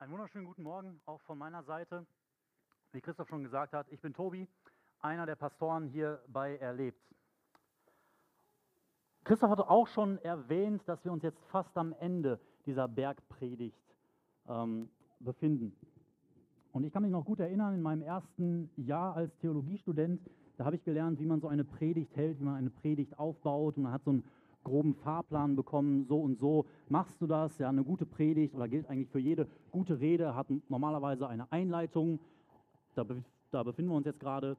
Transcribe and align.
Einen 0.00 0.12
wunderschönen 0.12 0.46
guten 0.46 0.62
Morgen 0.62 0.98
auch 1.04 1.20
von 1.20 1.36
meiner 1.36 1.62
Seite. 1.62 2.06
Wie 2.92 3.02
Christoph 3.02 3.28
schon 3.28 3.42
gesagt 3.42 3.74
hat, 3.74 3.86
ich 3.90 4.00
bin 4.00 4.14
Tobi, 4.14 4.48
einer 5.00 5.26
der 5.26 5.34
Pastoren 5.34 5.88
hier 5.88 6.22
bei 6.28 6.56
Erlebt. 6.56 7.02
Christoph 9.24 9.50
hatte 9.50 9.68
auch 9.68 9.86
schon 9.88 10.16
erwähnt, 10.24 10.88
dass 10.88 11.04
wir 11.04 11.12
uns 11.12 11.22
jetzt 11.22 11.38
fast 11.50 11.76
am 11.76 11.92
Ende 12.00 12.40
dieser 12.64 12.88
Bergpredigt 12.88 13.76
ähm, 14.48 14.88
befinden. 15.18 15.76
Und 16.72 16.84
ich 16.84 16.94
kann 16.94 17.02
mich 17.02 17.12
noch 17.12 17.26
gut 17.26 17.40
erinnern, 17.40 17.74
in 17.74 17.82
meinem 17.82 18.00
ersten 18.00 18.70
Jahr 18.76 19.14
als 19.14 19.36
Theologiestudent, 19.36 20.22
da 20.56 20.64
habe 20.64 20.76
ich 20.76 20.82
gelernt, 20.82 21.20
wie 21.20 21.26
man 21.26 21.42
so 21.42 21.48
eine 21.48 21.64
Predigt 21.64 22.16
hält, 22.16 22.40
wie 22.40 22.44
man 22.44 22.54
eine 22.54 22.70
Predigt 22.70 23.18
aufbaut. 23.18 23.76
Und 23.76 23.82
man 23.82 23.92
hat 23.92 24.04
so 24.04 24.12
einen 24.12 24.24
groben 24.64 24.94
Fahrplan 24.94 25.56
bekommen, 25.56 26.04
so 26.04 26.20
und 26.20 26.38
so 26.38 26.66
machst 26.88 27.20
du 27.20 27.26
das. 27.26 27.58
Ja, 27.58 27.68
eine 27.68 27.84
gute 27.84 28.06
Predigt 28.06 28.54
oder 28.54 28.68
gilt 28.68 28.88
eigentlich 28.88 29.08
für 29.08 29.18
jede 29.18 29.46
gute 29.70 30.00
Rede, 30.00 30.34
hat 30.34 30.46
normalerweise 30.68 31.28
eine 31.28 31.50
Einleitung. 31.52 32.20
Da, 32.94 33.04
da 33.50 33.62
befinden 33.62 33.90
wir 33.90 33.96
uns 33.96 34.06
jetzt 34.06 34.20
gerade. 34.20 34.56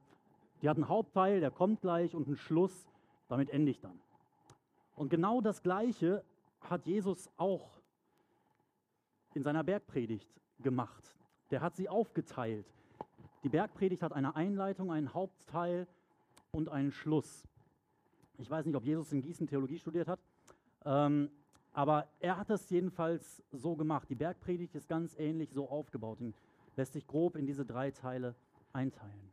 Die 0.60 0.68
hat 0.68 0.76
einen 0.76 0.88
Hauptteil, 0.88 1.40
der 1.40 1.50
kommt 1.50 1.80
gleich 1.80 2.14
und 2.14 2.26
einen 2.26 2.36
Schluss. 2.36 2.88
Damit 3.28 3.50
ende 3.50 3.70
ich 3.70 3.80
dann. 3.80 3.98
Und 4.94 5.08
genau 5.08 5.40
das 5.40 5.62
Gleiche 5.62 6.22
hat 6.60 6.86
Jesus 6.86 7.30
auch 7.36 7.80
in 9.34 9.42
seiner 9.42 9.64
Bergpredigt 9.64 10.28
gemacht. 10.60 11.16
Der 11.50 11.60
hat 11.60 11.76
sie 11.76 11.88
aufgeteilt. 11.88 12.66
Die 13.42 13.48
Bergpredigt 13.48 14.02
hat 14.02 14.12
eine 14.12 14.36
Einleitung, 14.36 14.92
einen 14.92 15.14
Hauptteil 15.14 15.86
und 16.52 16.68
einen 16.68 16.92
Schluss. 16.92 17.44
Ich 18.42 18.50
weiß 18.50 18.66
nicht, 18.66 18.74
ob 18.74 18.84
Jesus 18.84 19.12
in 19.12 19.22
Gießen 19.22 19.46
Theologie 19.46 19.78
studiert 19.78 20.08
hat, 20.08 20.18
ähm, 20.84 21.30
aber 21.72 22.08
er 22.18 22.36
hat 22.36 22.50
es 22.50 22.68
jedenfalls 22.70 23.40
so 23.52 23.76
gemacht. 23.76 24.10
Die 24.10 24.16
Bergpredigt 24.16 24.74
ist 24.74 24.88
ganz 24.88 25.16
ähnlich 25.16 25.52
so 25.52 25.68
aufgebaut 25.68 26.20
und 26.20 26.34
lässt 26.76 26.92
sich 26.92 27.06
grob 27.06 27.36
in 27.36 27.46
diese 27.46 27.64
drei 27.64 27.92
Teile 27.92 28.34
einteilen. 28.72 29.30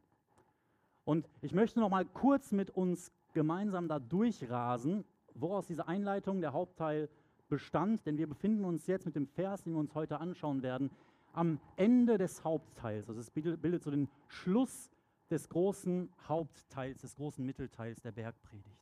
Und 1.06 1.28
ich 1.42 1.54
möchte 1.54 1.80
noch 1.80 1.90
mal 1.90 2.06
kurz 2.06 2.52
mit 2.52 2.70
uns 2.70 3.12
gemeinsam 3.34 3.88
da 3.88 3.98
durchrasen, 3.98 5.04
woraus 5.34 5.66
diese 5.66 5.88
Einleitung, 5.88 6.40
der 6.40 6.54
Hauptteil 6.54 7.10
bestand, 7.50 8.06
denn 8.06 8.20
wir 8.20 8.28
befinden 8.28 8.64
uns 8.64 8.86
jetzt 8.86 9.08
mit 9.08 9.16
dem 9.16 9.26
Vers, 9.26 9.64
den 9.64 9.74
wir 9.74 9.80
uns 9.80 9.96
heute 9.96 10.20
anschauen 10.20 10.62
werden, 10.62 10.92
am 11.34 11.60
Ende 11.78 12.20
des 12.20 12.44
Hauptteils. 12.44 13.10
Also 13.10 13.22
es 13.22 13.32
bildet 13.32 13.82
so 13.82 13.90
den 13.90 14.08
Schluss 14.28 14.92
des 15.32 15.50
großen 15.50 16.14
Hauptteils, 16.28 17.02
des 17.02 17.16
großen 17.16 17.44
Mittelteils 17.44 18.02
der 18.02 18.12
Bergpredigt. 18.12 18.79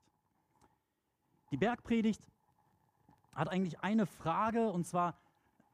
Die 1.52 1.58
Bergpredigt 1.58 2.22
hat 3.34 3.50
eigentlich 3.50 3.80
eine 3.82 4.06
Frage, 4.06 4.72
und 4.72 4.86
zwar, 4.86 5.16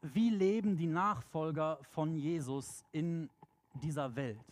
wie 0.01 0.29
leben 0.29 0.77
die 0.77 0.87
Nachfolger 0.87 1.79
von 1.81 2.15
Jesus 2.15 2.83
in 2.91 3.29
dieser 3.81 4.15
Welt? 4.15 4.43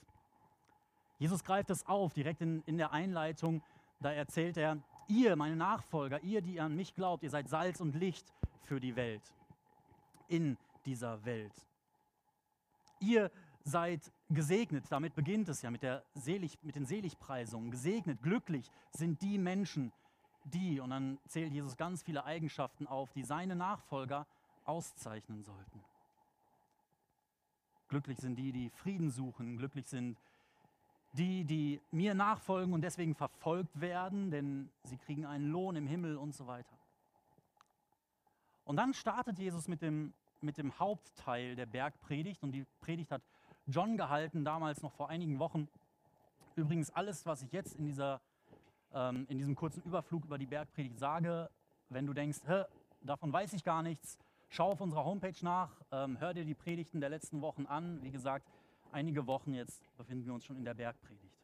Jesus 1.19 1.43
greift 1.43 1.69
es 1.69 1.85
auf 1.85 2.13
direkt 2.13 2.41
in, 2.41 2.63
in 2.65 2.77
der 2.77 2.93
Einleitung. 2.93 3.61
Da 3.99 4.11
erzählt 4.11 4.57
er, 4.57 4.81
ihr, 5.07 5.35
meine 5.35 5.55
Nachfolger, 5.55 6.23
ihr, 6.23 6.41
die 6.41 6.59
an 6.59 6.75
mich 6.75 6.95
glaubt, 6.95 7.21
ihr 7.21 7.29
seid 7.29 7.49
Salz 7.49 7.79
und 7.79 7.95
Licht 7.95 8.33
für 8.63 8.79
die 8.79 8.95
Welt, 8.95 9.21
in 10.27 10.57
dieser 10.85 11.23
Welt. 11.25 11.53
Ihr 12.99 13.29
seid 13.63 14.11
gesegnet, 14.29 14.85
damit 14.89 15.13
beginnt 15.13 15.49
es 15.49 15.61
ja 15.61 15.69
mit, 15.69 15.83
der 15.83 16.03
Selig, 16.15 16.57
mit 16.63 16.75
den 16.75 16.85
Seligpreisungen. 16.85 17.69
Gesegnet, 17.69 18.21
glücklich 18.23 18.71
sind 18.91 19.21
die 19.21 19.37
Menschen, 19.37 19.91
die, 20.43 20.79
und 20.79 20.89
dann 20.89 21.19
zählt 21.27 21.53
Jesus 21.53 21.77
ganz 21.77 22.03
viele 22.03 22.25
Eigenschaften 22.25 22.87
auf, 22.87 23.11
die 23.13 23.23
seine 23.23 23.55
Nachfolger 23.55 24.25
auszeichnen 24.65 25.43
sollten. 25.43 25.83
Glücklich 27.89 28.19
sind 28.19 28.35
die, 28.35 28.51
die 28.51 28.69
Frieden 28.69 29.09
suchen, 29.09 29.57
glücklich 29.57 29.87
sind 29.87 30.17
die, 31.13 31.43
die 31.43 31.81
mir 31.91 32.13
nachfolgen 32.13 32.73
und 32.73 32.81
deswegen 32.81 33.15
verfolgt 33.15 33.81
werden, 33.81 34.31
denn 34.31 34.69
sie 34.83 34.97
kriegen 34.97 35.25
einen 35.25 35.51
Lohn 35.51 35.75
im 35.75 35.87
Himmel 35.87 36.15
und 36.15 36.33
so 36.33 36.47
weiter. 36.47 36.77
Und 38.63 38.77
dann 38.77 38.93
startet 38.93 39.37
Jesus 39.37 39.67
mit 39.67 39.81
dem, 39.81 40.13
mit 40.39 40.57
dem 40.57 40.79
Hauptteil 40.79 41.55
der 41.55 41.65
Bergpredigt 41.65 42.43
und 42.43 42.53
die 42.53 42.65
Predigt 42.79 43.11
hat 43.11 43.21
John 43.67 43.97
gehalten, 43.97 44.45
damals 44.45 44.81
noch 44.81 44.93
vor 44.93 45.09
einigen 45.09 45.39
Wochen. 45.39 45.67
Übrigens 46.55 46.89
alles, 46.91 47.25
was 47.25 47.41
ich 47.41 47.51
jetzt 47.51 47.75
in 47.75 47.85
dieser 47.85 48.21
ähm, 48.93 49.25
in 49.29 49.37
diesem 49.37 49.55
kurzen 49.55 49.81
Überflug 49.83 50.25
über 50.25 50.37
die 50.37 50.45
Bergpredigt 50.45 50.99
sage. 50.99 51.49
Wenn 51.89 52.05
du 52.05 52.13
denkst, 52.13 52.39
davon 53.01 53.33
weiß 53.33 53.53
ich 53.53 53.63
gar 53.63 53.83
nichts, 53.83 54.17
schau 54.49 54.71
auf 54.71 54.81
unserer 54.81 55.05
Homepage 55.05 55.35
nach, 55.41 55.69
ähm, 55.91 56.19
hör 56.19 56.33
dir 56.33 56.45
die 56.45 56.53
Predigten 56.53 56.99
der 56.99 57.09
letzten 57.09 57.41
Wochen 57.41 57.65
an. 57.65 58.01
Wie 58.03 58.11
gesagt, 58.11 58.45
einige 58.91 59.27
Wochen 59.27 59.53
jetzt 59.53 59.81
befinden 59.97 60.25
wir 60.25 60.33
uns 60.33 60.45
schon 60.45 60.57
in 60.57 60.65
der 60.65 60.73
Bergpredigt. 60.73 61.37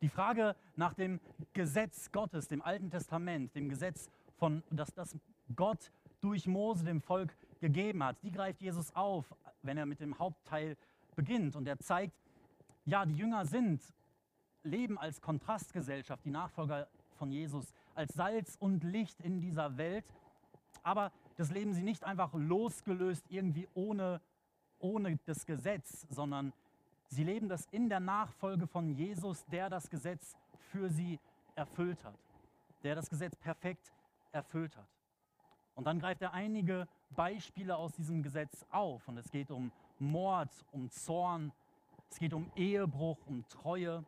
Die 0.00 0.08
Frage 0.08 0.54
nach 0.76 0.94
dem 0.94 1.20
Gesetz 1.52 2.12
Gottes, 2.12 2.46
dem 2.46 2.62
Alten 2.62 2.90
Testament, 2.90 3.54
dem 3.54 3.68
Gesetz, 3.68 4.08
von, 4.36 4.62
das, 4.70 4.94
das 4.94 5.16
Gott 5.56 5.90
durch 6.20 6.46
Mose 6.46 6.84
dem 6.84 7.00
Volk 7.00 7.36
gegeben 7.60 8.04
hat, 8.04 8.16
die 8.22 8.30
greift 8.30 8.60
Jesus 8.60 8.94
auf, 8.94 9.34
wenn 9.62 9.76
er 9.76 9.86
mit 9.86 10.00
dem 10.00 10.18
Hauptteil 10.18 10.76
beginnt. 11.16 11.56
Und 11.56 11.66
er 11.66 11.78
zeigt, 11.78 12.14
ja, 12.84 13.04
die 13.04 13.16
Jünger 13.16 13.44
sind 13.44 13.82
leben 14.68 14.98
als 14.98 15.20
Kontrastgesellschaft, 15.20 16.24
die 16.24 16.30
Nachfolger 16.30 16.88
von 17.16 17.30
Jesus, 17.30 17.72
als 17.94 18.14
Salz 18.14 18.56
und 18.60 18.84
Licht 18.84 19.20
in 19.20 19.40
dieser 19.40 19.76
Welt. 19.76 20.04
Aber 20.82 21.12
das 21.36 21.50
leben 21.50 21.74
sie 21.74 21.82
nicht 21.82 22.04
einfach 22.04 22.32
losgelöst, 22.34 23.24
irgendwie 23.28 23.68
ohne, 23.74 24.20
ohne 24.78 25.18
das 25.26 25.44
Gesetz, 25.46 26.06
sondern 26.10 26.52
sie 27.08 27.24
leben 27.24 27.48
das 27.48 27.66
in 27.70 27.88
der 27.88 28.00
Nachfolge 28.00 28.66
von 28.66 28.94
Jesus, 28.94 29.44
der 29.46 29.68
das 29.68 29.90
Gesetz 29.90 30.36
für 30.70 30.88
sie 30.88 31.18
erfüllt 31.54 32.04
hat, 32.04 32.18
der 32.82 32.94
das 32.94 33.10
Gesetz 33.10 33.34
perfekt 33.36 33.92
erfüllt 34.32 34.76
hat. 34.76 34.88
Und 35.74 35.84
dann 35.86 36.00
greift 36.00 36.22
er 36.22 36.32
einige 36.32 36.88
Beispiele 37.10 37.76
aus 37.76 37.92
diesem 37.92 38.22
Gesetz 38.22 38.66
auf. 38.70 39.06
Und 39.06 39.16
es 39.16 39.30
geht 39.30 39.50
um 39.50 39.70
Mord, 39.98 40.50
um 40.72 40.90
Zorn, 40.90 41.52
es 42.10 42.18
geht 42.18 42.34
um 42.34 42.50
Ehebruch, 42.56 43.18
um 43.26 43.46
Treue. 43.48 44.04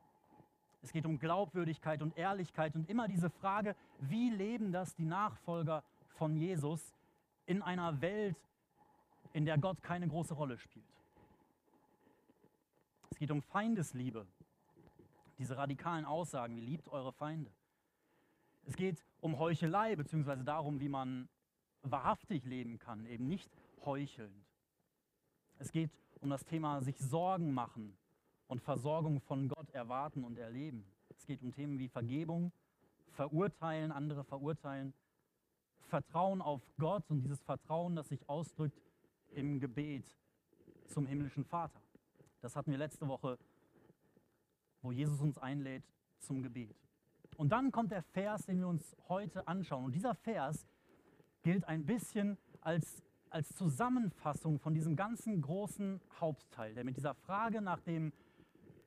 Es 0.82 0.92
geht 0.92 1.04
um 1.04 1.18
Glaubwürdigkeit 1.18 2.00
und 2.02 2.16
Ehrlichkeit 2.16 2.74
und 2.74 2.88
immer 2.88 3.06
diese 3.06 3.30
Frage, 3.30 3.76
wie 4.00 4.30
leben 4.30 4.72
das 4.72 4.94
die 4.94 5.04
Nachfolger 5.04 5.84
von 6.08 6.36
Jesus 6.36 6.94
in 7.46 7.62
einer 7.62 8.00
Welt, 8.00 8.36
in 9.32 9.44
der 9.44 9.58
Gott 9.58 9.82
keine 9.82 10.08
große 10.08 10.34
Rolle 10.34 10.58
spielt. 10.58 10.86
Es 13.10 13.18
geht 13.18 13.30
um 13.30 13.42
Feindesliebe, 13.42 14.26
diese 15.38 15.56
radikalen 15.56 16.04
Aussagen, 16.04 16.56
wie 16.56 16.60
liebt 16.60 16.88
eure 16.88 17.12
Feinde. 17.12 17.50
Es 18.64 18.76
geht 18.76 19.04
um 19.20 19.38
Heuchelei, 19.38 19.96
beziehungsweise 19.96 20.44
darum, 20.44 20.80
wie 20.80 20.88
man 20.88 21.28
wahrhaftig 21.82 22.44
leben 22.44 22.78
kann, 22.78 23.06
eben 23.06 23.26
nicht 23.26 23.50
heuchelnd. 23.84 24.46
Es 25.58 25.72
geht 25.72 25.90
um 26.20 26.30
das 26.30 26.44
Thema 26.44 26.80
sich 26.80 26.98
Sorgen 26.98 27.52
machen 27.52 27.96
und 28.50 28.60
Versorgung 28.60 29.20
von 29.20 29.48
Gott 29.48 29.70
erwarten 29.70 30.24
und 30.24 30.36
erleben. 30.36 30.84
Es 31.16 31.24
geht 31.24 31.40
um 31.40 31.52
Themen 31.52 31.78
wie 31.78 31.88
Vergebung, 31.88 32.52
Verurteilen, 33.12 33.92
andere 33.92 34.24
verurteilen, 34.24 34.92
Vertrauen 35.82 36.42
auf 36.42 36.60
Gott 36.76 37.08
und 37.10 37.20
dieses 37.20 37.40
Vertrauen, 37.42 37.94
das 37.94 38.08
sich 38.08 38.28
ausdrückt 38.28 38.82
im 39.30 39.60
Gebet 39.60 40.04
zum 40.88 41.06
himmlischen 41.06 41.44
Vater. 41.44 41.80
Das 42.40 42.56
hatten 42.56 42.72
wir 42.72 42.78
letzte 42.78 43.06
Woche, 43.06 43.38
wo 44.82 44.90
Jesus 44.90 45.20
uns 45.20 45.38
einlädt 45.38 45.84
zum 46.18 46.42
Gebet. 46.42 46.74
Und 47.36 47.50
dann 47.50 47.70
kommt 47.70 47.92
der 47.92 48.02
Vers, 48.02 48.46
den 48.46 48.58
wir 48.58 48.66
uns 48.66 48.96
heute 49.08 49.46
anschauen. 49.46 49.84
Und 49.84 49.94
dieser 49.94 50.16
Vers 50.16 50.66
gilt 51.42 51.64
ein 51.66 51.86
bisschen 51.86 52.36
als, 52.60 53.04
als 53.30 53.50
Zusammenfassung 53.50 54.58
von 54.58 54.74
diesem 54.74 54.96
ganzen 54.96 55.40
großen 55.40 56.00
Hauptteil, 56.18 56.74
der 56.74 56.82
mit 56.82 56.96
dieser 56.96 57.14
Frage 57.14 57.62
nach 57.62 57.80
dem 57.80 58.12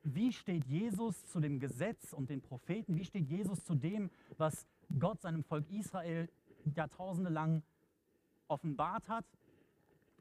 wie 0.04 0.32
steht 0.32 0.64
Jesus 0.66 1.26
zu 1.26 1.40
dem 1.40 1.58
Gesetz 1.58 2.12
und 2.12 2.30
den 2.30 2.42
Propheten? 2.42 2.96
Wie 2.96 3.04
steht 3.04 3.26
Jesus 3.26 3.64
zu 3.64 3.74
dem, 3.74 4.10
was 4.36 4.66
Gott 4.98 5.20
seinem 5.22 5.42
Volk 5.42 5.70
Israel 5.70 6.28
Jahrtausende 6.74 7.30
lang 7.30 7.62
offenbart 8.48 9.08
hat? 9.08 9.24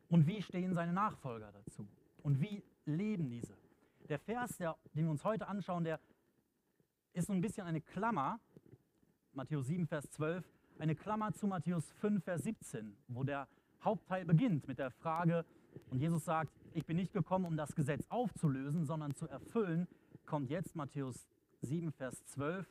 Und 0.09 0.25
wie 0.27 0.41
stehen 0.41 0.73
seine 0.73 0.93
Nachfolger 0.93 1.51
dazu? 1.51 1.87
Und 2.21 2.39
wie 2.39 2.63
leben 2.85 3.29
diese? 3.29 3.57
Der 4.09 4.19
Vers, 4.19 4.57
der, 4.57 4.77
den 4.93 5.05
wir 5.05 5.11
uns 5.11 5.23
heute 5.23 5.47
anschauen, 5.47 5.83
der 5.83 5.99
ist 7.13 7.27
so 7.27 7.33
ein 7.33 7.41
bisschen 7.41 7.67
eine 7.67 7.81
Klammer, 7.81 8.39
Matthäus 9.33 9.67
7, 9.67 9.87
Vers 9.87 10.09
12, 10.11 10.45
eine 10.79 10.95
Klammer 10.95 11.33
zu 11.33 11.47
Matthäus 11.47 11.91
5, 11.93 12.23
Vers 12.23 12.43
17, 12.43 12.95
wo 13.07 13.23
der 13.23 13.47
Hauptteil 13.83 14.25
beginnt 14.25 14.67
mit 14.67 14.79
der 14.79 14.91
Frage, 14.91 15.45
und 15.89 15.99
Jesus 15.99 16.23
sagt, 16.25 16.51
ich 16.75 16.85
bin 16.85 16.97
nicht 16.97 17.13
gekommen, 17.13 17.45
um 17.45 17.57
das 17.57 17.75
Gesetz 17.75 18.05
aufzulösen, 18.09 18.85
sondern 18.85 19.15
zu 19.15 19.27
erfüllen, 19.27 19.87
kommt 20.25 20.49
jetzt 20.49 20.75
Matthäus 20.75 21.27
7, 21.61 21.91
Vers 21.91 22.25
12. 22.25 22.67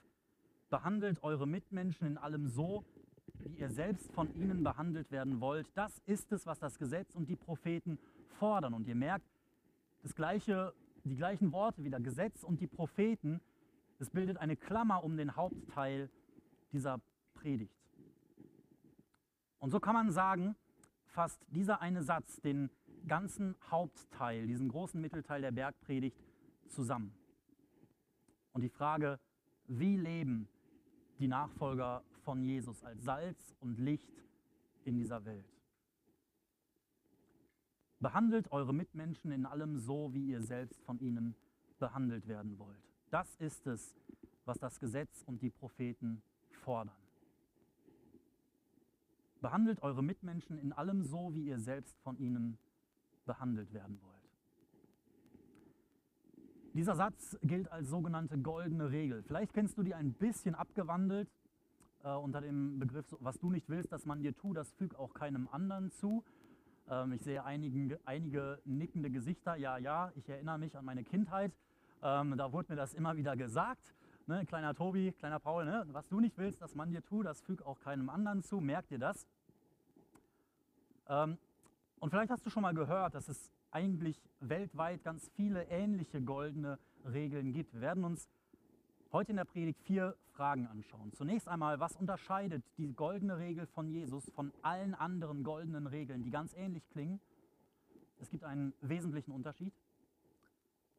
Behandelt 0.71 1.23
eure 1.23 1.47
Mitmenschen 1.47 2.07
in 2.07 2.19
allem 2.19 2.49
so, 2.49 2.85
wie 3.41 3.59
ihr 3.59 3.71
selbst 3.71 4.11
von 4.13 4.35
ihnen 4.35 4.63
behandelt 4.63 5.11
werden 5.11 5.41
wollt. 5.41 5.67
Das 5.75 6.01
ist 6.07 6.33
es, 6.33 6.47
was 6.47 6.59
das 6.59 6.79
Gesetz 6.79 7.15
und 7.15 7.29
die 7.29 7.37
Propheten 7.37 7.99
fordern. 8.39 8.75
Und 8.75 8.87
ihr 8.87 8.95
merkt, 8.95 9.27
das 10.03 10.15
gleiche, 10.15 10.73
die 11.05 11.17
gleichen 11.17 11.53
Worte 11.53 11.85
wieder, 11.85 12.01
Gesetz 12.01 12.43
und 12.43 12.61
die 12.61 12.67
Propheten, 12.67 13.41
es 13.99 14.11
bildet 14.11 14.39
eine 14.39 14.57
Klammer 14.57 15.05
um 15.05 15.17
den 15.17 15.37
Hauptteil 15.37 16.11
dieser 16.73 17.01
Predigt. 17.35 17.77
Und 19.59 19.71
so 19.71 19.79
kann 19.79 19.95
man 19.95 20.11
sagen, 20.11 20.57
fasst 21.07 21.41
dieser 21.51 21.81
eine 21.81 22.03
Satz 22.03 22.41
den 22.41 22.71
ganzen 23.07 23.57
Hauptteil, 23.71 24.47
diesen 24.47 24.69
großen 24.69 25.01
Mittelteil 25.01 25.41
der 25.41 25.53
Bergpredigt 25.53 26.23
zusammen. 26.69 27.15
Und 28.53 28.63
die 28.63 28.69
Frage, 28.69 29.19
wie 29.67 29.97
leben 29.97 30.49
die 31.19 31.29
Nachfolger 31.29 32.03
von 32.25 32.43
Jesus 32.43 32.83
als 32.85 33.03
Salz 33.05 33.55
und 33.61 33.79
Licht 33.79 34.13
in 34.85 34.97
dieser 34.97 35.25
Welt? 35.25 35.49
Behandelt 38.01 38.51
eure 38.51 38.75
Mitmenschen 38.75 39.31
in 39.31 39.47
allem 39.47 39.79
so, 39.79 40.13
wie 40.13 40.27
ihr 40.27 40.43
selbst 40.43 40.83
von 40.83 40.99
ihnen 40.99 41.37
behandelt 41.79 42.27
werden 42.27 42.59
wollt. 42.59 42.83
Das 43.11 43.37
ist 43.37 43.67
es, 43.67 43.95
was 44.45 44.59
das 44.59 44.81
Gesetz 44.81 45.23
und 45.23 45.41
die 45.43 45.51
Propheten 45.51 46.23
fordern. 46.51 46.97
Behandelt 49.41 49.83
eure 49.83 50.03
Mitmenschen 50.03 50.59
in 50.59 50.73
allem 50.73 51.03
so, 51.03 51.35
wie 51.35 51.45
ihr 51.45 51.59
selbst 51.59 51.99
von 52.01 52.17
ihnen 52.19 52.59
behandelt 53.25 53.73
werden 53.73 54.01
wollt. 54.03 54.13
Dieser 56.75 56.97
Satz 56.97 57.37
gilt 57.43 57.71
als 57.71 57.89
sogenannte 57.89 58.39
goldene 58.39 58.91
Regel. 58.91 59.23
Vielleicht 59.23 59.53
kennst 59.53 59.77
du 59.77 59.83
die 59.83 59.95
ein 59.95 60.15
bisschen 60.15 60.55
abgewandelt 60.55 61.29
äh, 62.03 62.09
unter 62.15 62.41
dem 62.41 62.79
Begriff, 62.79 63.07
was 63.21 63.39
du 63.39 63.51
nicht 63.51 63.69
willst, 63.69 63.93
dass 63.93 64.07
man 64.07 64.21
dir 64.21 64.35
tut, 64.35 64.57
das 64.57 64.73
füg 64.73 64.95
auch 64.95 65.13
keinem 65.13 65.49
anderen 65.53 65.91
zu. 65.91 66.25
Ähm, 66.89 67.13
ich 67.13 67.23
sehe 67.23 67.45
einigen, 67.45 67.95
einige 68.07 68.59
nickende 68.65 69.11
Gesichter. 69.11 69.57
Ja, 69.57 69.77
ja, 69.77 70.13
ich 70.15 70.29
erinnere 70.29 70.59
mich 70.59 70.77
an 70.77 70.85
meine 70.85 71.05
Kindheit. 71.05 71.53
Ähm, 72.03 72.37
da 72.37 72.53
wurde 72.53 72.73
mir 72.73 72.77
das 72.77 72.95
immer 72.95 73.17
wieder 73.17 73.37
gesagt. 73.37 73.95
Ne, 74.27 74.47
kleiner 74.47 74.75
Tobi, 74.75 75.13
kleiner 75.13 75.41
Paul, 75.41 75.65
ne, 75.65 75.85
was 75.89 76.09
du 76.09 76.21
nicht 76.21 76.39
willst, 76.39 76.63
dass 76.63 76.75
man 76.75 76.91
dir 76.91 77.03
tut, 77.03 77.27
das 77.27 77.41
füg 77.43 77.63
auch 77.63 77.81
keinem 77.81 78.09
anderen 78.09 78.43
zu. 78.43 78.61
Merkt 78.61 78.91
dir 78.91 78.99
das? 78.99 79.27
Ähm, 81.09 81.39
und 82.03 82.11
vielleicht 82.11 82.33
hast 82.33 82.45
du 82.45 82.51
schon 82.51 82.63
mal 82.63 82.75
gehört, 82.75 83.15
dass 83.15 83.29
es 83.29 83.53
eigentlich 83.71 84.21
weltweit 84.41 85.05
ganz 85.05 85.31
viele 85.37 85.69
ähnliche 85.69 86.21
goldene 86.21 86.81
Regeln 87.05 87.53
gibt. 87.53 87.75
Wir 87.75 87.81
werden 87.81 88.03
uns 88.03 88.29
heute 89.13 89.31
in 89.31 89.37
der 89.37 89.45
Predigt 89.45 89.81
vier 89.83 90.17
Fragen 90.33 90.67
anschauen. 90.67 91.13
Zunächst 91.13 91.47
einmal, 91.47 91.79
was 91.79 91.95
unterscheidet 91.95 92.65
die 92.77 92.93
goldene 92.93 93.39
Regel 93.39 93.69
von 93.69 93.89
Jesus 93.89 94.29
von 94.35 94.53
allen 94.63 94.97
anderen 94.97 95.45
goldenen 95.45 95.87
Regeln, 95.87 96.25
die 96.25 96.33
ganz 96.33 96.55
ähnlich 96.55 96.83
klingen? 96.91 97.21
Es 98.19 98.31
gibt 98.31 98.43
einen 98.43 98.75
wesentlichen 98.81 99.31
Unterschied. 99.31 99.73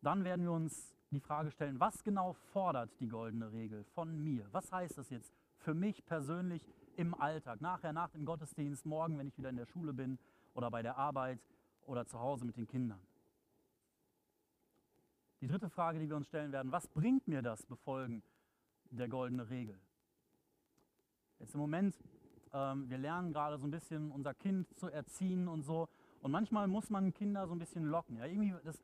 Dann 0.01 0.23
werden 0.23 0.45
wir 0.45 0.53
uns 0.53 0.95
die 1.11 1.19
Frage 1.19 1.51
stellen, 1.51 1.81
was 1.81 2.01
genau 2.05 2.31
fordert 2.53 2.89
die 3.01 3.09
goldene 3.09 3.51
Regel 3.51 3.83
von 3.93 4.23
mir? 4.23 4.47
Was 4.53 4.71
heißt 4.71 4.97
das 4.97 5.09
jetzt 5.09 5.33
für 5.57 5.73
mich 5.73 6.05
persönlich 6.05 6.65
im 6.95 7.13
Alltag? 7.13 7.59
Nachher, 7.59 7.91
nach 7.91 8.09
dem 8.11 8.23
Gottesdienst, 8.23 8.85
morgen, 8.85 9.17
wenn 9.17 9.27
ich 9.27 9.37
wieder 9.37 9.49
in 9.49 9.57
der 9.57 9.65
Schule 9.65 9.91
bin 9.91 10.17
oder 10.53 10.69
bei 10.71 10.81
der 10.81 10.97
Arbeit 10.97 11.39
oder 11.85 12.05
zu 12.05 12.19
Hause 12.19 12.45
mit 12.45 12.57
den 12.57 12.67
Kindern. 12.67 13.01
Die 15.41 15.47
dritte 15.47 15.69
Frage, 15.69 15.99
die 15.99 16.07
wir 16.07 16.15
uns 16.15 16.27
stellen 16.27 16.51
werden, 16.51 16.71
was 16.71 16.87
bringt 16.87 17.27
mir 17.27 17.41
das 17.41 17.65
Befolgen 17.65 18.23
der 18.91 19.09
goldenen 19.09 19.45
Regel? 19.47 19.77
Jetzt 21.39 21.53
im 21.53 21.59
Moment, 21.59 21.95
ähm, 22.53 22.89
wir 22.89 22.97
lernen 22.97 23.33
gerade 23.33 23.57
so 23.57 23.67
ein 23.67 23.71
bisschen 23.71 24.11
unser 24.11 24.33
Kind 24.33 24.73
zu 24.77 24.87
erziehen 24.87 25.49
und 25.49 25.63
so. 25.63 25.89
Und 26.21 26.31
manchmal 26.31 26.67
muss 26.67 26.89
man 26.89 27.13
Kinder 27.13 27.45
so 27.47 27.53
ein 27.53 27.59
bisschen 27.59 27.83
locken. 27.83 28.15
Ja, 28.15 28.25
irgendwie 28.25 28.55
das, 28.63 28.81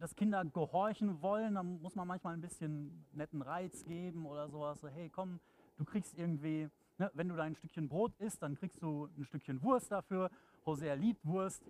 dass 0.00 0.16
Kinder 0.16 0.44
gehorchen 0.44 1.22
wollen, 1.22 1.54
dann 1.54 1.80
muss 1.80 1.94
man 1.94 2.08
manchmal 2.08 2.34
ein 2.34 2.40
bisschen 2.40 3.06
netten 3.12 3.42
Reiz 3.42 3.84
geben 3.84 4.26
oder 4.26 4.48
sowas. 4.48 4.80
So, 4.80 4.88
hey, 4.88 5.08
komm, 5.08 5.38
du 5.76 5.84
kriegst 5.84 6.18
irgendwie, 6.18 6.68
ne, 6.98 7.10
wenn 7.14 7.28
du 7.28 7.36
dein 7.36 7.54
Stückchen 7.54 7.88
Brot 7.88 8.14
isst, 8.18 8.42
dann 8.42 8.54
kriegst 8.54 8.82
du 8.82 9.08
ein 9.16 9.24
Stückchen 9.24 9.62
Wurst 9.62 9.90
dafür. 9.90 10.30
Hosea 10.64 10.94
liebt 10.94 11.24
Wurst. 11.24 11.62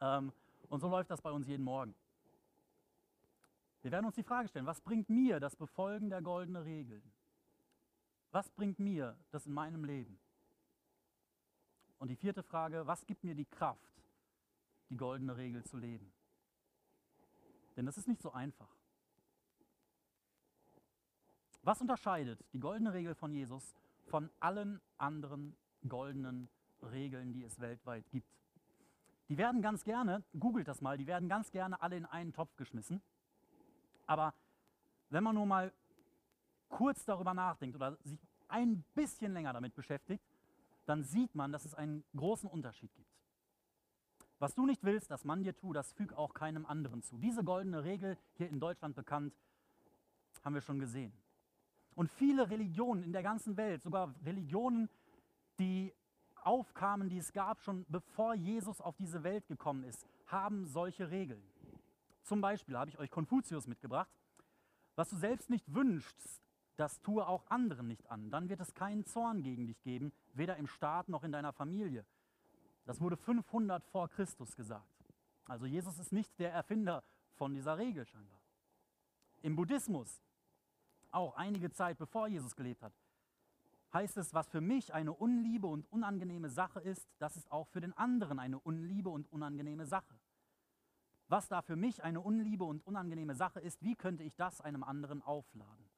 Ähm, 0.00 0.32
und 0.68 0.80
so 0.80 0.88
läuft 0.88 1.10
das 1.10 1.20
bei 1.20 1.30
uns 1.30 1.46
jeden 1.46 1.64
Morgen. 1.64 1.94
Wir 3.82 3.92
werden 3.92 4.06
uns 4.06 4.16
die 4.16 4.22
Frage 4.22 4.48
stellen, 4.48 4.66
was 4.66 4.80
bringt 4.80 5.08
mir 5.08 5.38
das 5.38 5.54
Befolgen 5.54 6.10
der 6.10 6.20
goldenen 6.20 6.62
Regeln? 6.62 7.02
Was 8.32 8.50
bringt 8.50 8.78
mir 8.78 9.16
das 9.30 9.46
in 9.46 9.52
meinem 9.52 9.84
Leben? 9.84 10.18
Und 11.98 12.08
die 12.08 12.16
vierte 12.16 12.42
Frage, 12.42 12.86
was 12.86 13.06
gibt 13.06 13.24
mir 13.24 13.34
die 13.34 13.44
Kraft, 13.44 14.02
die 14.90 14.96
goldene 14.96 15.36
Regel 15.36 15.64
zu 15.64 15.76
leben? 15.76 16.12
Denn 17.76 17.86
das 17.86 17.96
ist 17.96 18.08
nicht 18.08 18.20
so 18.20 18.32
einfach. 18.32 18.74
Was 21.62 21.80
unterscheidet 21.80 22.44
die 22.52 22.60
goldene 22.60 22.92
Regel 22.92 23.14
von 23.14 23.32
Jesus 23.32 23.74
von 24.06 24.30
allen 24.40 24.80
anderen 24.98 25.56
goldenen 25.88 26.48
Regeln, 26.82 27.32
die 27.32 27.44
es 27.44 27.60
weltweit 27.60 28.08
gibt? 28.10 28.28
Die 29.28 29.38
werden 29.38 29.60
ganz 29.60 29.84
gerne, 29.84 30.22
googelt 30.38 30.68
das 30.68 30.80
mal, 30.80 30.96
die 30.96 31.06
werden 31.06 31.28
ganz 31.28 31.50
gerne 31.50 31.80
alle 31.82 31.96
in 31.96 32.06
einen 32.06 32.32
Topf 32.32 32.56
geschmissen. 32.56 33.02
Aber 34.06 34.34
wenn 35.10 35.24
man 35.24 35.34
nur 35.34 35.46
mal 35.46 35.72
kurz 36.68 37.04
darüber 37.04 37.34
nachdenkt 37.34 37.74
oder 37.74 37.96
sich 38.04 38.20
ein 38.48 38.84
bisschen 38.94 39.32
länger 39.32 39.52
damit 39.52 39.74
beschäftigt, 39.74 40.24
dann 40.84 41.02
sieht 41.02 41.34
man, 41.34 41.50
dass 41.50 41.64
es 41.64 41.74
einen 41.74 42.04
großen 42.14 42.48
Unterschied 42.48 42.94
gibt. 42.94 43.10
Was 44.38 44.54
du 44.54 44.66
nicht 44.66 44.84
willst, 44.84 45.10
dass 45.10 45.24
man 45.24 45.42
dir 45.42 45.56
tut, 45.56 45.76
das 45.76 45.92
füg 45.92 46.12
auch 46.12 46.34
keinem 46.34 46.66
anderen 46.66 47.02
zu. 47.02 47.18
Diese 47.18 47.42
goldene 47.42 47.84
Regel, 47.84 48.18
hier 48.34 48.48
in 48.48 48.60
Deutschland 48.60 48.94
bekannt, 48.94 49.34
haben 50.44 50.54
wir 50.54 50.60
schon 50.60 50.78
gesehen. 50.78 51.12
Und 51.96 52.10
viele 52.10 52.48
Religionen 52.50 53.02
in 53.02 53.12
der 53.12 53.24
ganzen 53.24 53.56
Welt, 53.56 53.82
sogar 53.82 54.14
Religionen, 54.24 54.88
die 55.58 55.92
aufkamen, 56.36 57.08
die 57.08 57.18
es 57.18 57.32
gab, 57.32 57.60
schon 57.62 57.84
bevor 57.88 58.34
Jesus 58.34 58.80
auf 58.80 58.96
diese 58.96 59.24
Welt 59.24 59.48
gekommen 59.48 59.82
ist, 59.82 60.06
haben 60.26 60.66
solche 60.66 61.10
Regeln. 61.10 61.42
Zum 62.22 62.40
Beispiel 62.40 62.76
habe 62.76 62.90
ich 62.90 62.98
euch 62.98 63.10
Konfuzius 63.10 63.66
mitgebracht. 63.66 64.10
Was 64.94 65.10
du 65.10 65.16
selbst 65.16 65.50
nicht 65.50 65.74
wünschst, 65.74 66.42
das 66.76 67.00
tue 67.00 67.26
auch 67.26 67.46
anderen 67.48 67.88
nicht 67.88 68.10
an. 68.10 68.30
Dann 68.30 68.48
wird 68.48 68.60
es 68.60 68.74
keinen 68.74 69.06
Zorn 69.06 69.42
gegen 69.42 69.66
dich 69.66 69.82
geben, 69.82 70.12
weder 70.34 70.56
im 70.56 70.66
Staat 70.66 71.08
noch 71.08 71.24
in 71.24 71.32
deiner 71.32 71.52
Familie. 71.52 72.04
Das 72.84 73.00
wurde 73.00 73.16
500 73.16 73.84
vor 73.86 74.08
Christus 74.08 74.54
gesagt. 74.54 74.86
Also 75.46 75.64
Jesus 75.64 75.98
ist 75.98 76.12
nicht 76.12 76.38
der 76.38 76.52
Erfinder 76.52 77.02
von 77.34 77.54
dieser 77.54 77.78
Regel 77.78 78.04
scheinbar. 78.04 78.40
Im 79.42 79.56
Buddhismus, 79.56 80.22
auch 81.10 81.36
einige 81.36 81.70
Zeit 81.70 81.98
bevor 81.98 82.28
Jesus 82.28 82.56
gelebt 82.56 82.82
hat, 82.82 82.92
heißt 83.92 84.16
es, 84.16 84.34
was 84.34 84.48
für 84.48 84.60
mich 84.60 84.92
eine 84.92 85.12
unliebe 85.12 85.66
und 85.66 85.90
unangenehme 85.90 86.50
Sache 86.50 86.80
ist, 86.80 87.08
das 87.18 87.36
ist 87.36 87.50
auch 87.50 87.68
für 87.68 87.80
den 87.80 87.96
anderen 87.96 88.38
eine 88.38 88.58
unliebe 88.58 89.10
und 89.10 89.30
unangenehme 89.32 89.86
Sache. 89.86 90.18
Was 91.28 91.48
da 91.48 91.62
für 91.62 91.76
mich 91.76 92.04
eine 92.04 92.20
unliebe 92.20 92.64
und 92.64 92.86
unangenehme 92.86 93.34
Sache 93.34 93.60
ist, 93.60 93.82
wie 93.82 93.96
könnte 93.96 94.22
ich 94.22 94.36
das 94.36 94.60
einem 94.60 94.84
anderen 94.84 95.22
aufladen? 95.22 95.88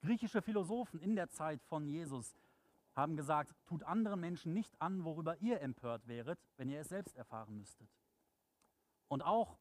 Griechische 0.00 0.40
Philosophen 0.40 1.00
in 1.00 1.16
der 1.16 1.28
Zeit 1.30 1.62
von 1.64 1.86
Jesus 1.86 2.36
haben 2.94 3.16
gesagt, 3.16 3.54
tut 3.66 3.82
anderen 3.82 4.20
Menschen 4.20 4.52
nicht 4.52 4.80
an, 4.80 5.04
worüber 5.04 5.36
ihr 5.38 5.60
empört 5.60 6.06
wäret, 6.06 6.38
wenn 6.56 6.68
ihr 6.68 6.80
es 6.80 6.88
selbst 6.88 7.16
erfahren 7.16 7.56
müsstet. 7.56 7.88
Und 9.08 9.22
auch 9.22 9.58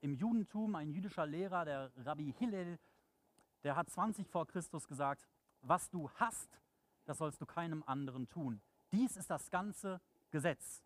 im 0.00 0.14
Judentum, 0.14 0.74
ein 0.74 0.90
jüdischer 0.90 1.26
Lehrer, 1.26 1.64
der 1.64 1.92
Rabbi 2.04 2.34
Hillel, 2.38 2.78
der 3.64 3.76
hat 3.76 3.90
20 3.90 4.28
vor 4.28 4.46
Christus 4.46 4.86
gesagt, 4.88 5.26
was 5.62 5.90
du 5.90 6.10
hast, 6.16 6.60
das 7.04 7.18
sollst 7.18 7.40
du 7.40 7.46
keinem 7.46 7.82
anderen 7.86 8.28
tun. 8.28 8.60
Dies 8.90 9.16
ist 9.16 9.30
das 9.30 9.50
ganze 9.50 10.00
Gesetz. 10.30 10.82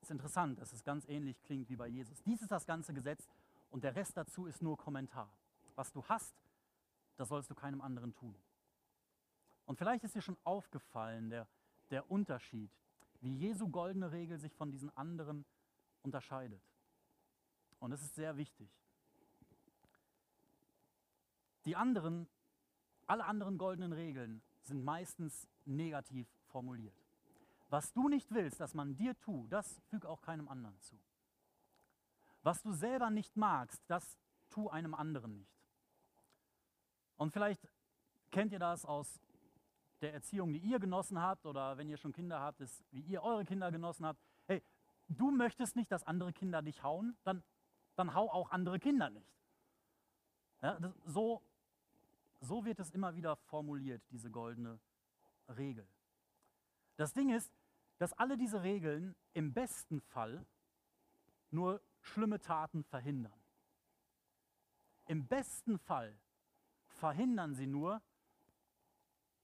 Ist 0.00 0.10
interessant, 0.10 0.60
dass 0.60 0.72
es 0.72 0.84
ganz 0.84 1.08
ähnlich 1.08 1.40
klingt 1.42 1.68
wie 1.68 1.76
bei 1.76 1.88
Jesus. 1.88 2.22
Dies 2.22 2.42
ist 2.42 2.52
das 2.52 2.66
ganze 2.66 2.92
Gesetz 2.92 3.28
und 3.70 3.84
der 3.84 3.96
Rest 3.96 4.16
dazu 4.16 4.46
ist 4.46 4.62
nur 4.62 4.76
Kommentar. 4.76 5.30
Was 5.74 5.92
du 5.92 6.04
hast, 6.04 6.34
das 7.16 7.28
sollst 7.28 7.50
du 7.50 7.54
keinem 7.54 7.80
anderen 7.80 8.14
tun. 8.14 8.36
Und 9.66 9.76
vielleicht 9.76 10.04
ist 10.04 10.14
dir 10.14 10.22
schon 10.22 10.36
aufgefallen, 10.44 11.30
der, 11.30 11.48
der 11.90 12.10
Unterschied, 12.10 12.70
wie 13.20 13.34
Jesu 13.34 13.68
goldene 13.68 14.12
Regel 14.12 14.38
sich 14.38 14.52
von 14.54 14.70
diesen 14.70 14.94
anderen 14.96 15.44
unterscheidet. 16.02 16.62
Und 17.78 17.92
es 17.92 18.02
ist 18.02 18.14
sehr 18.14 18.36
wichtig. 18.36 18.68
Die 21.64 21.76
anderen, 21.76 22.28
alle 23.06 23.24
anderen 23.24 23.58
goldenen 23.58 23.92
Regeln 23.92 24.42
sind 24.62 24.84
meistens 24.84 25.48
negativ 25.64 26.28
formuliert. 26.46 26.94
Was 27.68 27.92
du 27.92 28.08
nicht 28.08 28.32
willst, 28.32 28.60
dass 28.60 28.74
man 28.74 28.96
dir 28.96 29.18
tut, 29.18 29.52
das 29.52 29.80
füg 29.88 30.06
auch 30.06 30.20
keinem 30.20 30.48
anderen 30.48 30.78
zu. 30.80 30.98
Was 32.42 32.62
du 32.62 32.72
selber 32.72 33.10
nicht 33.10 33.36
magst, 33.36 33.82
das 33.88 34.18
tu 34.50 34.68
einem 34.68 34.94
anderen 34.94 35.38
nicht. 35.38 35.54
Und 37.16 37.32
vielleicht 37.32 37.68
kennt 38.30 38.52
ihr 38.52 38.58
das 38.58 38.84
aus 38.84 39.20
der 40.00 40.12
Erziehung, 40.12 40.52
die 40.52 40.58
ihr 40.58 40.78
genossen 40.78 41.20
habt, 41.20 41.46
oder 41.46 41.78
wenn 41.78 41.88
ihr 41.88 41.96
schon 41.96 42.12
Kinder 42.12 42.40
habt, 42.40 42.60
ist, 42.60 42.84
wie 42.90 43.00
ihr 43.00 43.22
eure 43.22 43.44
Kinder 43.44 43.70
genossen 43.72 44.04
habt. 44.04 44.20
Hey, 44.46 44.62
du 45.08 45.30
möchtest 45.30 45.76
nicht, 45.76 45.90
dass 45.90 46.04
andere 46.04 46.32
Kinder 46.32 46.60
dich 46.60 46.82
hauen, 46.82 47.16
dann, 47.24 47.42
dann 47.96 48.14
hau 48.14 48.30
auch 48.30 48.50
andere 48.50 48.78
Kinder 48.78 49.08
nicht. 49.08 49.32
Ja, 50.60 50.78
das, 50.78 50.92
so, 51.06 51.42
so 52.44 52.64
wird 52.64 52.78
es 52.78 52.90
immer 52.90 53.14
wieder 53.14 53.36
formuliert, 53.36 54.02
diese 54.10 54.30
goldene 54.30 54.78
Regel. 55.48 55.86
Das 56.96 57.12
Ding 57.12 57.30
ist, 57.30 57.52
dass 57.98 58.12
alle 58.12 58.36
diese 58.36 58.62
Regeln 58.62 59.14
im 59.32 59.52
besten 59.52 60.00
Fall 60.00 60.46
nur 61.50 61.80
schlimme 62.00 62.40
Taten 62.40 62.84
verhindern. 62.84 63.40
Im 65.06 65.26
besten 65.26 65.78
Fall 65.78 66.18
verhindern 66.86 67.54
sie 67.54 67.66
nur, 67.66 68.02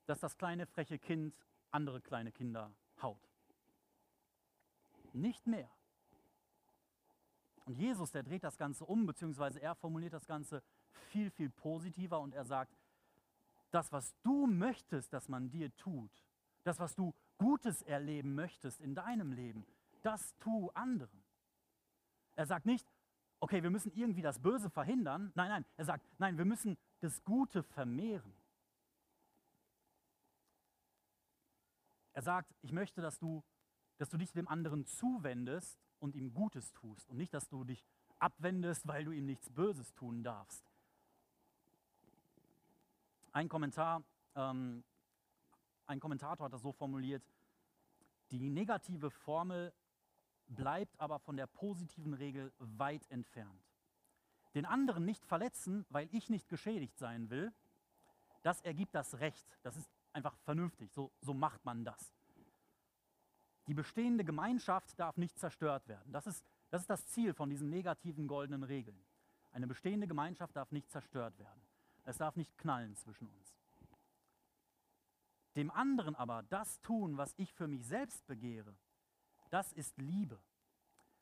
dass 0.07 0.21
das 0.21 0.37
kleine 0.37 0.67
freche 0.67 0.99
Kind 0.99 1.35
andere 1.71 2.01
kleine 2.01 2.33
Kinder 2.33 2.73
haut. 3.01 3.29
Nicht 5.13 5.47
mehr. 5.47 5.71
Und 7.67 7.75
Jesus, 7.75 8.11
der 8.11 8.23
dreht 8.23 8.43
das 8.43 8.57
Ganze 8.57 8.85
um, 8.85 9.07
beziehungsweise 9.07 9.61
er 9.61 9.75
formuliert 9.75 10.13
das 10.13 10.27
Ganze 10.27 10.63
viel, 11.11 11.31
viel 11.31 11.51
positiver 11.51 12.21
und 12.21 12.35
er 12.35 12.45
sagt, 12.45 12.77
das, 13.71 13.93
was 13.93 14.15
du 14.23 14.47
möchtest, 14.47 15.13
dass 15.13 15.29
man 15.29 15.51
dir 15.51 15.75
tut, 15.77 16.11
das, 16.65 16.79
was 16.79 16.95
du 16.95 17.15
Gutes 17.39 17.83
erleben 17.83 18.35
möchtest 18.35 18.81
in 18.81 18.95
deinem 18.95 19.33
Leben, 19.33 19.65
das 20.03 20.37
tu 20.39 20.71
anderen. 20.71 21.23
Er 22.37 22.47
sagt 22.47 22.67
nicht, 22.67 22.87
okay, 23.41 23.63
wir 23.63 23.71
müssen 23.71 23.93
irgendwie 23.93 24.23
das 24.23 24.39
Böse 24.39 24.71
verhindern. 24.71 25.33
Nein, 25.35 25.49
nein, 25.49 25.65
er 25.77 25.85
sagt, 25.85 26.07
nein, 26.19 26.37
wir 26.39 26.45
müssen 26.45 26.77
das 27.01 27.23
Gute 27.25 27.63
vermehren. 27.63 28.35
Er 32.13 32.23
sagt, 32.23 32.55
ich 32.61 32.73
möchte, 32.73 33.01
dass 33.01 33.19
du, 33.19 33.43
dass 33.99 34.11
du 34.11 34.19
dich 34.19 34.33
dem 34.33 34.49
anderen 34.49 34.85
zuwendest 34.85 35.79
und 36.01 36.15
ihm 36.15 36.35
Gutes 36.35 36.73
tust 36.73 37.09
und 37.09 37.17
nicht, 37.17 37.33
dass 37.33 37.49
du 37.49 37.65
dich 37.65 37.85
abwendest, 38.19 38.87
weil 38.87 39.05
du 39.05 39.13
ihm 39.13 39.27
nichts 39.27 39.49
Böses 39.51 39.95
tun 39.95 40.23
darfst. 40.23 40.70
Ein 43.33 43.49
Kommentar, 43.49 44.03
ähm, 44.35 44.85
ein 45.87 46.01
Kommentator 46.01 46.47
hat 46.47 46.53
das 46.53 46.63
so 46.63 46.73
formuliert, 46.73 47.23
die 48.31 48.49
negative 48.49 49.11
Formel 49.11 49.73
bleibt 50.47 50.99
aber 51.01 51.19
von 51.19 51.37
der 51.37 51.47
positiven 51.47 52.15
Regel 52.15 52.53
weit 52.59 53.09
entfernt. 53.11 53.65
Den 54.55 54.67
anderen 54.67 55.05
nicht 55.05 55.25
verletzen, 55.25 55.87
weil 55.91 56.09
ich 56.13 56.29
nicht 56.29 56.49
geschädigt 56.49 56.99
sein 56.99 57.31
will, 57.31 57.53
das 58.43 58.61
ergibt 58.63 58.95
das 58.95 59.21
Recht. 59.21 59.59
Das 59.63 59.77
ist 59.77 59.89
einfach 60.13 60.37
vernünftig. 60.39 60.93
So, 60.93 61.13
so 61.21 61.35
macht 61.35 61.65
man 61.65 61.85
das. 61.85 62.13
Die 63.67 63.75
bestehende 63.75 64.25
Gemeinschaft 64.25 64.99
darf 64.99 65.17
nicht 65.17 65.39
zerstört 65.39 65.87
werden. 65.87 66.13
Das 66.13 66.27
ist, 66.27 66.45
das 66.71 66.83
ist 66.83 66.91
das 66.91 67.07
Ziel 67.07 67.35
von 67.35 67.49
diesen 67.51 67.71
negativen 67.71 68.27
goldenen 68.27 68.65
Regeln. 68.65 69.01
Eine 69.53 69.67
bestehende 69.67 70.09
Gemeinschaft 70.09 70.57
darf 70.57 70.73
nicht 70.73 70.91
zerstört 70.91 71.39
werden. 71.39 71.61
Es 72.11 72.19
darf 72.19 72.35
nicht 72.35 72.59
knallen 72.59 72.97
zwischen 72.97 73.29
uns. 73.29 73.55
Dem 75.55 75.71
anderen 75.71 76.17
aber 76.17 76.43
das 76.43 76.81
tun, 76.81 77.17
was 77.17 77.35
ich 77.37 77.53
für 77.55 77.69
mich 77.69 77.87
selbst 77.87 78.27
begehre, 78.27 78.75
das 79.51 79.73
ist 79.73 79.97
Liebe. 79.97 80.43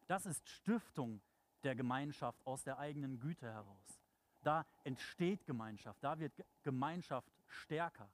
Das 0.07 0.25
ist 0.25 0.49
Stiftung 0.49 1.21
der 1.63 1.77
Gemeinschaft 1.77 2.41
aus 2.47 2.63
der 2.63 2.79
eigenen 2.79 3.21
Güte 3.21 3.53
heraus. 3.53 4.01
Da 4.43 4.65
entsteht 4.83 5.45
Gemeinschaft, 5.45 6.03
da 6.03 6.19
wird 6.19 6.33
Gemeinschaft 6.63 7.31
stärker 7.45 8.11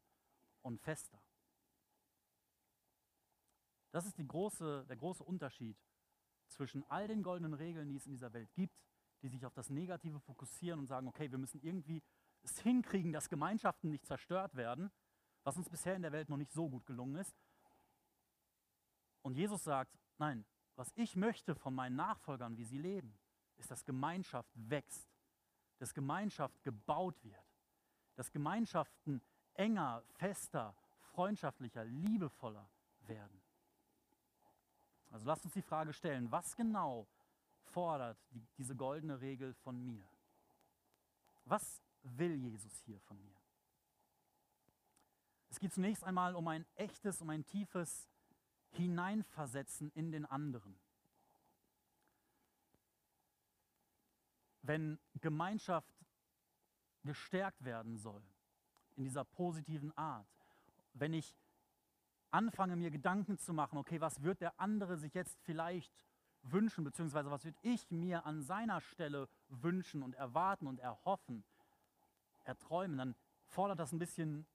und 0.63 0.81
fester. 0.81 1.23
Das 3.93 4.05
ist 4.05 4.17
große, 4.27 4.85
der 4.89 4.97
große 4.97 5.23
Unterschied 5.23 5.77
zwischen 6.49 6.83
all 6.91 7.07
den 7.07 7.23
goldenen 7.23 7.55
Regeln, 7.55 7.89
die 7.89 7.97
es 7.97 8.07
in 8.07 8.13
dieser 8.13 8.33
Welt 8.33 8.53
gibt, 8.53 8.83
die 9.23 9.29
sich 9.29 9.47
auf 9.47 9.55
das 9.55 9.71
Negative 9.71 10.19
fokussieren 10.19 10.81
und 10.81 10.89
sagen, 10.89 11.07
okay, 11.07 11.31
wir 11.31 11.39
müssen 11.39 11.63
irgendwie 11.63 12.03
es 12.45 12.61
hinkriegen, 12.61 13.13
dass 13.13 13.29
Gemeinschaften 13.29 13.91
nicht 13.91 14.07
zerstört 14.07 14.55
werden, 14.55 14.91
was 15.43 15.57
uns 15.57 15.69
bisher 15.69 15.97
in 15.97 16.03
der 16.03 16.13
Welt 16.13 16.29
noch 16.29 16.37
nicht 16.37 16.53
so 16.53 16.69
gut 16.69 16.87
gelungen 16.87 17.17
ist. 17.17 17.35
Und 19.23 19.37
Jesus 19.37 19.65
sagt, 19.65 19.99
nein, 20.19 20.45
was 20.77 20.93
ich 20.97 21.17
möchte 21.17 21.55
von 21.55 21.75
meinen 21.75 21.97
Nachfolgern, 21.97 22.57
wie 22.57 22.65
sie 22.65 22.79
leben, 22.79 23.19
ist, 23.57 23.71
dass 23.71 23.85
Gemeinschaft 23.85 24.51
wächst, 24.55 25.09
dass 25.79 25.95
Gemeinschaft 25.95 26.63
gebaut 26.63 27.23
wird, 27.23 27.45
dass 28.17 28.31
Gemeinschaften 28.31 29.23
enger, 29.55 30.03
fester, 30.17 30.75
freundschaftlicher, 31.01 31.85
liebevoller 31.85 32.69
werden. 33.01 33.41
Also 35.11 35.27
lasst 35.27 35.45
uns 35.45 35.55
die 35.55 35.63
Frage 35.63 35.93
stellen, 35.93 36.31
was 36.33 36.57
genau 36.57 37.07
fordert 37.63 38.19
die, 38.31 38.47
diese 38.59 38.75
goldene 38.75 39.21
Regel 39.21 39.55
von 39.55 39.83
mir? 39.85 40.07
Was 41.45 41.84
will 42.05 42.35
Jesus 42.37 42.73
hier 42.85 43.01
von 43.01 43.21
mir? 43.21 43.35
Es 45.51 45.61
geht 45.61 45.73
zunächst 45.73 46.05
einmal 46.05 46.35
um 46.35 46.49
ein 46.49 46.67
echtes, 46.75 47.21
um 47.21 47.31
ein 47.31 47.45
tiefes 47.47 48.09
Hineinversetzen 48.71 49.91
in 49.95 50.11
den 50.11 50.27
anderen. 50.27 50.77
Wenn 54.63 54.99
Gemeinschaft 55.21 55.95
gestärkt 57.05 57.65
werden 57.65 57.99
soll, 57.99 58.23
in 58.97 59.05
dieser 59.05 59.25
positiven 59.25 59.97
Art, 59.97 60.27
wenn 60.95 61.13
ich 61.13 61.35
anfange, 62.31 62.77
mir 62.77 62.91
Gedanken 62.91 63.39
zu 63.39 63.53
machen, 63.53 63.79
okay, 63.79 64.01
was 64.01 64.23
wird 64.23 64.41
der 64.41 64.59
andere 64.59 64.97
sich 64.97 65.15
jetzt 65.15 65.39
vielleicht 65.43 65.93
wünschen, 66.43 66.85
beziehungsweise 66.85 67.31
was 67.31 67.45
würde 67.45 67.59
ich 67.63 67.91
mir 67.91 68.27
an 68.27 68.43
seiner 68.43 68.81
Stelle 68.81 69.29
wünschen 69.49 70.03
und 70.03 70.15
erwarten 70.15 70.67
und 70.67 70.81
erhoffen, 70.81 71.45
erträumen, 72.45 72.97
dann 72.99 73.15
fordert 73.47 73.79
das 73.79 73.93
ein 73.93 73.99
bisschen 73.99 74.47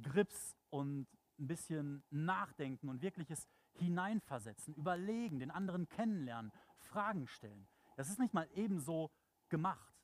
Grips 0.00 0.56
und 0.70 1.06
ein 1.38 1.46
bisschen 1.46 2.04
Nachdenken 2.10 2.88
und 2.88 3.02
wirkliches 3.02 3.48
Hineinversetzen, 3.74 4.74
überlegen, 4.74 5.40
den 5.40 5.50
anderen 5.50 5.88
kennenlernen, 5.88 6.52
Fragen 6.78 7.26
stellen. 7.26 7.66
Das 7.96 8.08
ist 8.08 8.18
nicht 8.18 8.34
mal 8.34 8.48
ebenso 8.54 9.10
gemacht. 9.48 9.94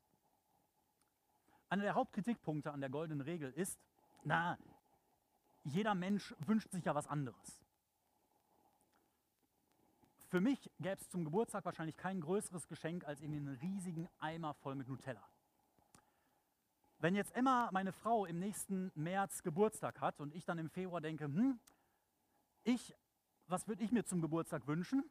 Einer 1.69 1.85
der 1.85 1.95
Hauptkritikpunkte 1.95 2.73
an 2.73 2.81
der 2.81 2.91
goldenen 2.91 3.21
Regel 3.21 3.53
ist, 3.53 3.79
na, 4.25 4.59
jeder 5.63 5.95
Mensch 5.95 6.35
wünscht 6.41 6.71
sich 6.71 6.85
ja 6.85 6.95
was 6.95 7.07
anderes. 7.07 7.63
Für 10.29 10.41
mich 10.41 10.71
gäbe 10.79 10.97
es 11.01 11.09
zum 11.09 11.25
Geburtstag 11.25 11.65
wahrscheinlich 11.65 11.97
kein 11.97 12.21
größeres 12.21 12.67
Geschenk 12.69 13.05
als 13.05 13.21
irgendwie 13.21 13.41
einen 13.41 13.57
riesigen 13.57 14.09
Eimer 14.19 14.55
voll 14.55 14.75
mit 14.75 14.89
Nutella. 14.89 15.30
Wenn 17.01 17.15
jetzt 17.15 17.35
Emma, 17.35 17.71
meine 17.73 17.93
Frau, 17.93 18.27
im 18.27 18.39
nächsten 18.39 18.93
März 18.95 19.43
Geburtstag 19.43 20.03
hat 20.03 20.21
und 20.21 20.35
ich 20.35 20.45
dann 20.45 20.59
im 20.59 20.69
Februar 20.69 21.01
denke, 21.01 21.25
hm, 21.25 21.59
ich, 22.63 22.95
was 23.47 23.67
würde 23.67 23.83
ich 23.83 23.91
mir 23.91 24.05
zum 24.05 24.21
Geburtstag 24.21 24.67
wünschen? 24.67 25.11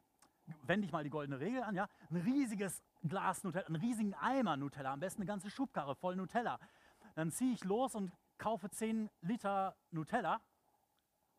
Wende 0.62 0.86
ich 0.86 0.92
mal 0.92 1.02
die 1.02 1.10
goldene 1.10 1.40
Regel 1.40 1.64
an, 1.64 1.74
ja? 1.74 1.88
Ein 2.08 2.18
riesiges 2.18 2.80
Glas 3.02 3.42
Nutella, 3.42 3.66
einen 3.66 3.76
riesigen 3.76 4.14
Eimer 4.14 4.56
Nutella, 4.56 4.92
am 4.92 5.00
besten 5.00 5.22
eine 5.22 5.26
ganze 5.26 5.50
Schubkarre 5.50 5.96
voll 5.96 6.14
Nutella. 6.14 6.60
Dann 7.16 7.32
ziehe 7.32 7.52
ich 7.52 7.64
los 7.64 7.96
und 7.96 8.12
kaufe 8.38 8.70
10 8.70 9.10
Liter 9.22 9.76
Nutella 9.90 10.40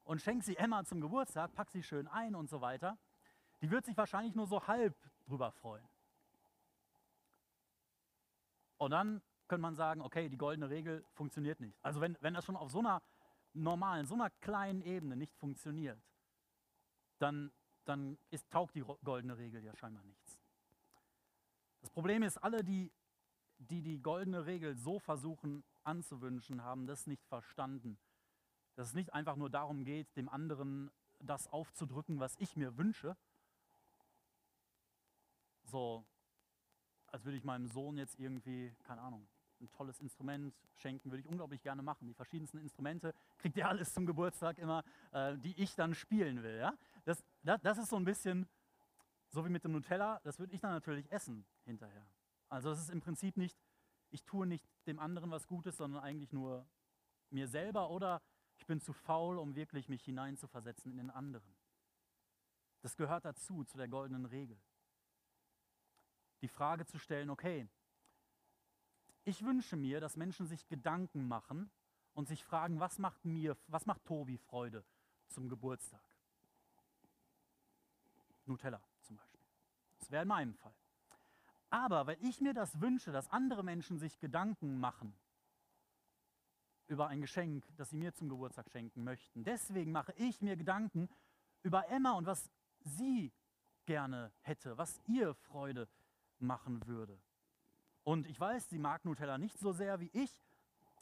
und 0.03 0.22
schenke 0.22 0.43
sie 0.43 0.58
Emma 0.58 0.84
zum 0.84 1.00
Geburtstag, 1.00 1.53
packe 1.53 1.72
sie 1.72 1.81
schön 1.81 2.10
ein 2.10 2.36
und 2.36 2.50
so 2.50 2.60
weiter. 2.60 2.98
Die 3.62 3.72
wird 3.72 3.86
sich 3.86 3.96
wahrscheinlich 3.96 4.36
nur 4.36 4.48
so 4.48 4.67
halb 4.67 4.98
drüber 5.27 5.53
freuen. 5.53 5.88
Und 8.77 8.91
dann 8.91 9.22
könnte 9.51 9.63
man 9.63 9.75
sagen, 9.75 10.00
okay, 10.00 10.29
die 10.29 10.38
goldene 10.38 10.70
Regel 10.70 11.03
funktioniert 11.12 11.60
nicht. 11.60 11.77
Also 11.84 12.00
wenn, 12.00 12.17
wenn 12.22 12.34
das 12.34 12.46
schon 12.46 12.55
auf 12.55 12.72
so 12.72 12.79
einer 12.79 13.01
normalen, 13.51 14.05
so 14.05 14.13
einer 14.13 14.29
kleinen 14.29 14.81
Ebene 14.81 15.17
nicht 15.17 15.36
funktioniert, 15.36 16.01
dann, 17.20 17.51
dann 17.84 18.17
ist, 18.29 18.50
taugt 18.50 18.75
die 18.75 18.86
goldene 19.03 19.38
Regel 19.38 19.62
ja 19.62 19.75
scheinbar 19.75 20.05
nichts. 20.05 20.39
Das 21.81 21.89
Problem 21.89 22.24
ist, 22.24 22.38
alle, 22.38 22.63
die, 22.63 22.93
die 23.58 23.81
die 23.81 24.01
goldene 24.01 24.46
Regel 24.46 24.77
so 24.77 25.00
versuchen 25.00 25.65
anzuwünschen, 25.84 26.63
haben 26.63 26.88
das 26.88 27.05
nicht 27.05 27.25
verstanden. 27.25 28.00
Dass 28.75 28.88
es 28.88 28.93
nicht 28.93 29.13
einfach 29.13 29.36
nur 29.36 29.50
darum 29.50 29.84
geht, 29.84 30.15
dem 30.15 30.29
anderen 30.29 30.91
das 31.20 31.50
aufzudrücken, 31.50 32.22
was 32.22 32.38
ich 32.38 32.55
mir 32.55 32.77
wünsche. 32.77 33.17
So, 35.63 36.05
als 37.08 37.25
würde 37.25 37.38
ich 37.38 37.43
meinem 37.43 37.67
Sohn 37.67 37.98
jetzt 37.98 38.17
irgendwie, 38.17 38.74
keine 38.86 39.01
Ahnung, 39.01 39.27
ein 39.62 39.72
tolles 39.72 40.00
Instrument 40.00 40.53
schenken, 40.75 41.12
würde 41.12 41.22
ich 41.22 41.27
unglaublich 41.27 41.62
gerne 41.62 41.82
machen. 41.82 42.08
Die 42.08 42.13
verschiedensten 42.13 42.58
Instrumente 42.58 43.13
kriegt 43.38 43.56
ihr 43.58 43.68
alles 43.68 43.94
zum 43.94 44.06
Geburtstag 44.06 44.58
immer, 44.58 44.84
äh, 45.12 45.38
die 45.38 45.60
ich 45.62 45.75
dann 45.75 45.94
spielen 45.94 46.44
will. 46.44 46.58
Ja? 46.58 46.74
Das, 47.06 47.24
das, 47.44 47.62
das 47.62 47.77
ist 47.77 47.89
so 47.89 47.96
ein 47.96 48.06
bisschen 48.06 48.48
so 49.30 49.46
wie 49.46 49.50
mit 49.50 49.63
dem 49.63 49.72
Nutella, 49.72 50.20
das 50.24 50.39
würde 50.39 50.53
ich 50.53 50.60
dann 50.60 50.72
natürlich 50.72 51.10
essen 51.12 51.46
hinterher. 51.63 52.06
Also 52.50 52.70
es 52.72 52.80
ist 52.80 52.89
im 52.89 53.00
Prinzip 53.00 53.38
nicht, 53.38 53.58
ich 54.10 54.24
tue 54.25 54.46
nicht 54.46 54.68
dem 54.88 55.00
anderen 55.00 55.32
was 55.32 55.48
Gutes, 55.48 55.77
sondern 55.77 56.03
eigentlich 56.03 56.34
nur 56.34 56.68
mir 57.30 57.48
selber 57.48 57.89
oder 57.89 58.22
Ich 58.58 58.68
bin 58.68 58.80
zu 58.80 58.94
faul, 58.94 59.39
um 59.39 59.56
wirklich 59.56 59.89
mich 59.89 60.03
hineinzuversetzen 60.03 60.91
in 60.91 60.98
den 60.98 61.10
anderen. 61.10 61.56
Das 62.82 62.96
gehört 62.96 63.25
dazu, 63.25 63.63
zu 63.63 63.77
der 63.77 63.88
goldenen 63.88 64.25
Regel. 64.25 64.62
Die 66.41 66.48
Frage 66.48 66.86
zu 66.86 67.00
stellen, 67.00 67.32
okay, 67.32 67.68
ich 69.24 69.44
wünsche 69.44 69.75
mir, 69.75 70.00
dass 70.00 70.18
Menschen 70.18 70.46
sich 70.48 70.68
Gedanken 70.68 71.28
machen 71.28 71.70
und 72.13 72.28
sich 72.28 72.44
fragen, 72.44 72.80
was 72.80 73.00
macht 73.00 73.24
mir, 73.25 73.58
was 73.68 73.86
macht 73.86 74.04
Tobi 74.06 74.38
Freude 74.38 74.84
zum 75.28 75.50
Geburtstag? 75.50 76.04
Nutella 78.46 78.82
zum 79.01 79.16
Beispiel. 79.16 79.40
Das 80.00 80.12
wäre 80.12 80.24
in 80.24 80.28
meinem 80.28 80.56
Fall. 80.56 80.74
Aber 81.70 82.06
weil 82.08 82.18
ich 82.22 82.42
mir 82.42 82.54
das 82.54 82.82
wünsche, 82.82 83.12
dass 83.12 83.30
andere 83.30 83.63
Menschen 83.63 83.98
sich 83.98 84.20
Gedanken 84.20 84.80
machen 84.80 85.16
über 86.88 87.08
ein 87.08 87.22
Geschenk, 87.22 87.66
das 87.78 87.92
sie 87.92 87.98
mir 87.98 88.13
zum 88.13 88.28
Geburtstag 88.28 88.70
schenken 88.70 89.06
möchten, 89.06 89.46
deswegen 89.46 89.92
mache 89.94 90.13
ich 90.18 90.42
mir 90.42 90.58
Gedanken 90.58 91.10
über 91.63 91.88
Emma 91.88 92.12
und 92.13 92.25
was 92.25 92.50
sie 92.80 93.32
gerne 93.86 94.34
hätte, 94.42 94.78
was 94.78 95.00
ihr 95.08 95.34
Freude 95.34 95.88
machen 96.40 96.86
würde. 96.88 97.18
Und 98.03 98.27
ich 98.27 98.39
weiß, 98.39 98.70
sie 98.70 98.79
mag 98.79 99.05
Nutella 99.05 99.38
nicht 99.38 99.60
so 99.60 99.72
sehr 99.72 100.00
wie 100.00 100.10
ich, 100.13 100.31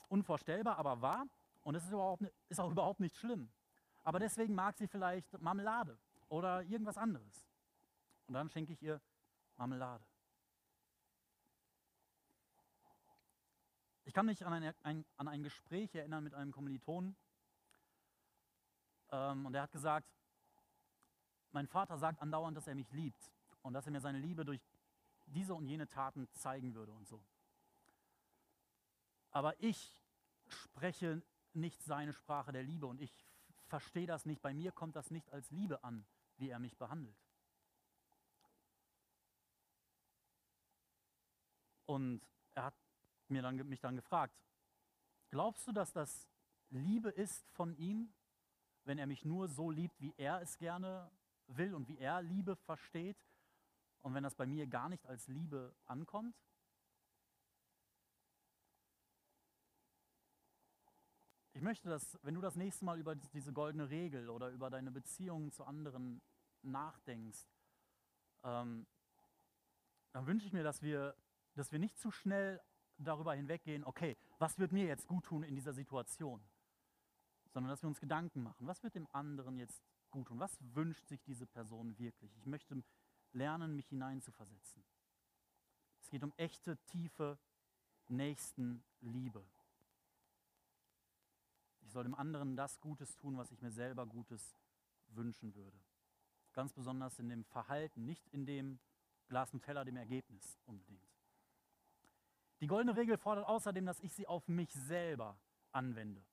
unvorstellbar, 0.10 0.78
aber 0.78 1.02
wahr. 1.02 1.26
Und 1.64 1.76
es 1.76 1.84
ist, 1.84 1.92
überhaupt, 1.92 2.24
ist 2.50 2.60
auch 2.60 2.72
überhaupt 2.72 3.00
nicht 3.00 3.16
schlimm. 3.16 3.50
Aber 4.04 4.20
deswegen 4.20 4.56
mag 4.56 4.78
sie 4.78 4.88
vielleicht 4.88 5.40
Marmelade 5.42 5.98
oder 6.30 6.64
irgendwas 6.64 6.98
anderes. 6.98 7.46
Und 8.28 8.34
dann 8.34 8.50
schenke 8.50 8.74
ich 8.74 8.82
ihr 8.82 9.02
Marmelade. 9.58 10.04
Ich 14.06 14.14
kann 14.14 14.26
mich 14.26 14.44
an 14.46 14.54
ein, 14.54 14.74
ein, 14.84 15.06
an 15.18 15.28
ein 15.28 15.44
Gespräch 15.44 15.94
erinnern 15.94 16.24
mit 16.24 16.34
einem 16.34 16.52
Kommilitonen. 16.52 17.16
Ähm, 19.12 19.46
und 19.46 19.54
er 19.54 19.64
hat 19.64 19.72
gesagt, 19.72 20.08
mein 21.52 21.68
Vater 21.68 21.98
sagt 21.98 22.22
andauernd, 22.22 22.58
dass 22.58 22.68
er 22.68 22.76
mich 22.76 22.92
liebt 22.92 23.32
und 23.62 23.74
dass 23.74 23.86
er 23.86 23.92
mir 23.92 24.02
seine 24.02 24.20
Liebe 24.20 24.46
durch 24.46 24.62
diese 25.30 25.54
und 25.54 25.66
jene 25.66 25.88
Taten 25.88 26.28
zeigen 26.34 26.74
würde 26.76 26.94
und 26.94 27.08
so. 27.08 27.24
Aber 29.32 29.62
ich 29.62 30.02
spreche 30.48 31.22
nicht 31.54 31.84
seine 31.84 32.14
Sprache 32.14 32.52
der 32.52 32.64
Liebe 32.64 32.88
und 32.88 33.00
ich 33.02 33.26
verstehe 33.68 34.08
das 34.08 34.26
nicht. 34.26 34.42
Bei 34.42 34.54
mir 34.54 34.72
kommt 34.72 34.96
das 34.96 35.12
nicht 35.12 35.32
als 35.32 35.50
Liebe 35.52 35.84
an, 35.84 36.06
wie 36.38 36.50
er 36.50 36.60
mich 36.60 36.78
behandelt. 36.78 37.18
Und 41.86 42.22
er 42.54 42.66
hat 42.66 42.76
mir 43.28 43.42
dann, 43.42 43.56
mich 43.68 43.80
dann 43.80 43.96
gefragt, 43.96 44.36
glaubst 45.30 45.68
du, 45.68 45.72
dass 45.72 45.92
das 45.92 46.28
Liebe 46.70 47.10
ist 47.10 47.50
von 47.52 47.76
ihm, 47.78 48.14
wenn 48.84 48.98
er 48.98 49.08
mich 49.08 49.26
nur 49.26 49.48
so 49.48 49.72
liebt, 49.72 50.00
wie 50.00 50.14
er 50.18 50.42
es 50.42 50.58
gerne 50.58 51.12
will 51.48 51.74
und 51.74 51.88
wie 51.88 51.98
er 51.98 52.22
Liebe 52.22 52.56
versteht? 52.56 53.18
Und 54.02 54.14
wenn 54.14 54.24
das 54.24 54.36
bei 54.36 54.46
mir 54.46 54.68
gar 54.68 54.90
nicht 54.90 55.06
als 55.08 55.28
Liebe 55.28 55.76
ankommt? 55.86 56.36
Ich 61.54 61.62
möchte, 61.62 61.90
dass, 61.90 62.18
wenn 62.24 62.36
du 62.36 62.42
das 62.42 62.56
nächste 62.56 62.86
Mal 62.86 63.00
über 63.00 63.16
diese 63.16 63.52
goldene 63.52 63.90
Regel 63.90 64.30
oder 64.30 64.50
über 64.50 64.70
deine 64.70 64.92
Beziehungen 64.92 65.52
zu 65.52 65.66
anderen 65.66 66.22
nachdenkst, 66.62 67.50
ähm, 68.44 68.88
dann 70.14 70.26
wünsche 70.26 70.48
ich 70.48 70.54
mir, 70.54 70.64
dass 70.64 70.82
wir, 70.82 71.16
dass 71.56 71.72
wir 71.72 71.80
nicht 71.80 71.98
zu 72.00 72.12
schnell 72.12 72.62
darüber 72.98 73.34
hinweggehen, 73.34 73.84
okay, 73.84 74.18
was 74.38 74.58
wird 74.58 74.72
mir 74.72 74.86
jetzt 74.86 75.08
gut 75.08 75.26
tun 75.26 75.44
in 75.44 75.56
dieser 75.56 75.74
Situation, 75.74 76.42
sondern 77.52 77.70
dass 77.70 77.84
wir 77.84 77.90
uns 77.90 78.00
Gedanken 78.00 78.42
machen, 78.42 78.68
was 78.68 78.82
wird 78.84 78.96
dem 78.96 79.08
anderen 79.12 79.58
jetzt 79.58 79.84
gut 80.12 80.28
tun, 80.28 80.40
was 80.40 80.58
wünscht 80.76 81.08
sich 81.08 81.22
diese 81.24 81.46
Person 81.46 81.98
wirklich. 81.98 82.36
Ich 82.38 82.46
möchte 82.46 82.82
lernen, 83.34 83.76
mich 83.76 83.88
hineinzuversetzen. 83.88 84.84
Es 86.02 86.10
geht 86.10 86.24
um 86.24 86.34
echte, 86.38 86.78
tiefe 86.88 87.38
Nächstenliebe. 88.08 89.46
Ich 91.82 91.92
soll 91.92 92.04
dem 92.04 92.16
anderen 92.16 92.56
das 92.56 92.80
Gutes 92.80 93.16
tun, 93.16 93.38
was 93.38 93.52
ich 93.52 93.62
mir 93.62 93.72
selber 93.72 94.06
Gutes 94.06 94.56
wünschen 95.10 95.56
würde. 95.56 95.80
Ganz 96.54 96.74
besonders 96.74 97.20
in 97.20 97.30
dem 97.30 97.44
Verhalten, 97.46 98.06
nicht 98.06 98.28
in 98.30 98.46
dem 98.46 98.80
Glas 99.28 99.54
Nutella, 99.54 99.84
dem 99.84 99.98
Ergebnis 99.98 100.60
unbedingt. 100.66 101.08
Die 102.62 102.68
goldene 102.68 102.98
Regel 102.98 103.18
fordert 103.18 103.48
außerdem, 103.48 103.86
dass 103.86 104.00
ich 104.02 104.12
sie 104.14 104.28
auf 104.28 104.48
mich 104.48 104.74
selber 104.74 105.40
anwende. 105.72 106.24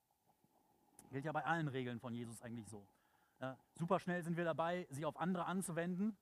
Gilt 1.10 1.24
ja 1.24 1.32
bei 1.32 1.44
allen 1.44 1.68
Regeln 1.68 2.00
von 2.00 2.14
Jesus 2.14 2.42
eigentlich 2.42 2.68
so. 2.68 2.86
Ja, 3.40 3.58
super 3.74 4.00
schnell 4.00 4.22
sind 4.22 4.36
wir 4.36 4.44
dabei, 4.44 4.86
sie 4.90 5.04
auf 5.04 5.18
andere 5.18 5.44
anzuwenden. 5.44 6.16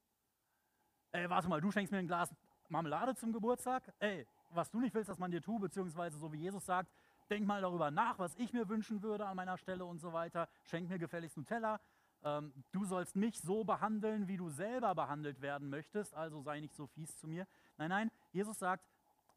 Ey, 1.14 1.30
warte 1.30 1.48
mal, 1.48 1.60
du 1.60 1.70
schenkst 1.70 1.92
mir 1.92 1.98
ein 1.98 2.08
Glas 2.08 2.34
Marmelade 2.68 3.14
zum 3.14 3.32
Geburtstag? 3.32 3.84
Ey, 4.00 4.26
was 4.50 4.68
du 4.68 4.80
nicht 4.80 4.92
willst, 4.96 5.08
dass 5.08 5.20
man 5.20 5.30
dir 5.30 5.40
tut, 5.40 5.60
beziehungsweise 5.60 6.18
so 6.18 6.32
wie 6.32 6.38
Jesus 6.38 6.66
sagt, 6.66 6.90
denk 7.30 7.46
mal 7.46 7.62
darüber 7.62 7.92
nach, 7.92 8.18
was 8.18 8.34
ich 8.34 8.52
mir 8.52 8.68
wünschen 8.68 9.00
würde 9.00 9.24
an 9.24 9.36
meiner 9.36 9.56
Stelle 9.56 9.84
und 9.84 10.00
so 10.00 10.12
weiter. 10.12 10.48
Schenk 10.64 10.88
mir 10.88 10.98
gefälligst 10.98 11.36
Nutella. 11.36 11.78
Ähm, 12.24 12.52
du 12.72 12.84
sollst 12.84 13.14
mich 13.14 13.38
so 13.40 13.62
behandeln, 13.62 14.26
wie 14.26 14.36
du 14.36 14.50
selber 14.50 14.92
behandelt 14.96 15.40
werden 15.40 15.70
möchtest, 15.70 16.14
also 16.14 16.42
sei 16.42 16.58
nicht 16.58 16.74
so 16.74 16.88
fies 16.88 17.16
zu 17.16 17.28
mir. 17.28 17.46
Nein, 17.78 17.90
nein, 17.90 18.10
Jesus 18.32 18.58
sagt, 18.58 18.84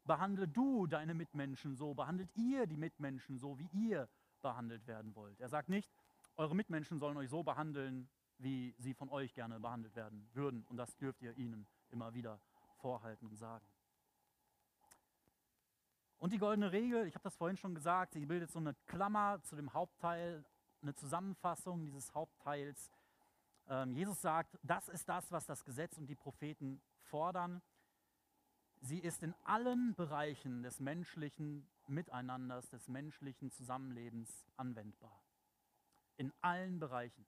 behandle 0.04 0.48
du 0.48 0.88
deine 0.88 1.14
Mitmenschen 1.14 1.76
so, 1.76 1.94
behandelt 1.94 2.30
ihr 2.34 2.66
die 2.66 2.76
Mitmenschen 2.76 3.38
so, 3.38 3.56
wie 3.56 3.68
ihr 3.72 4.08
behandelt 4.42 4.84
werden 4.88 5.14
wollt. 5.14 5.38
Er 5.38 5.48
sagt 5.48 5.68
nicht, 5.68 5.88
eure 6.36 6.56
Mitmenschen 6.56 6.98
sollen 6.98 7.16
euch 7.16 7.30
so 7.30 7.44
behandeln, 7.44 8.08
wie 8.38 8.74
sie 8.78 8.94
von 8.94 9.08
euch 9.10 9.34
gerne 9.34 9.60
behandelt 9.60 9.94
werden 9.96 10.28
würden. 10.32 10.64
Und 10.68 10.76
das 10.76 10.96
dürft 10.96 11.22
ihr 11.22 11.36
ihnen 11.36 11.66
immer 11.90 12.14
wieder 12.14 12.40
vorhalten 12.78 13.26
und 13.26 13.36
sagen. 13.36 13.66
Und 16.18 16.32
die 16.32 16.38
goldene 16.38 16.72
Regel, 16.72 17.06
ich 17.06 17.14
habe 17.14 17.22
das 17.22 17.36
vorhin 17.36 17.56
schon 17.56 17.74
gesagt, 17.74 18.14
sie 18.14 18.26
bildet 18.26 18.50
so 18.50 18.58
eine 18.58 18.74
Klammer 18.86 19.40
zu 19.44 19.54
dem 19.54 19.72
Hauptteil, 19.72 20.44
eine 20.82 20.94
Zusammenfassung 20.94 21.84
dieses 21.84 22.12
Hauptteils. 22.14 22.90
Ähm, 23.68 23.92
Jesus 23.92 24.20
sagt, 24.20 24.58
das 24.62 24.88
ist 24.88 25.08
das, 25.08 25.30
was 25.30 25.46
das 25.46 25.64
Gesetz 25.64 25.96
und 25.96 26.06
die 26.06 26.16
Propheten 26.16 26.80
fordern. 27.02 27.62
Sie 28.80 28.98
ist 28.98 29.22
in 29.22 29.34
allen 29.44 29.94
Bereichen 29.94 30.62
des 30.62 30.80
menschlichen 30.80 31.68
Miteinanders, 31.86 32.68
des 32.68 32.88
menschlichen 32.88 33.50
Zusammenlebens 33.50 34.44
anwendbar. 34.56 35.22
In 36.16 36.32
allen 36.40 36.78
Bereichen. 36.78 37.26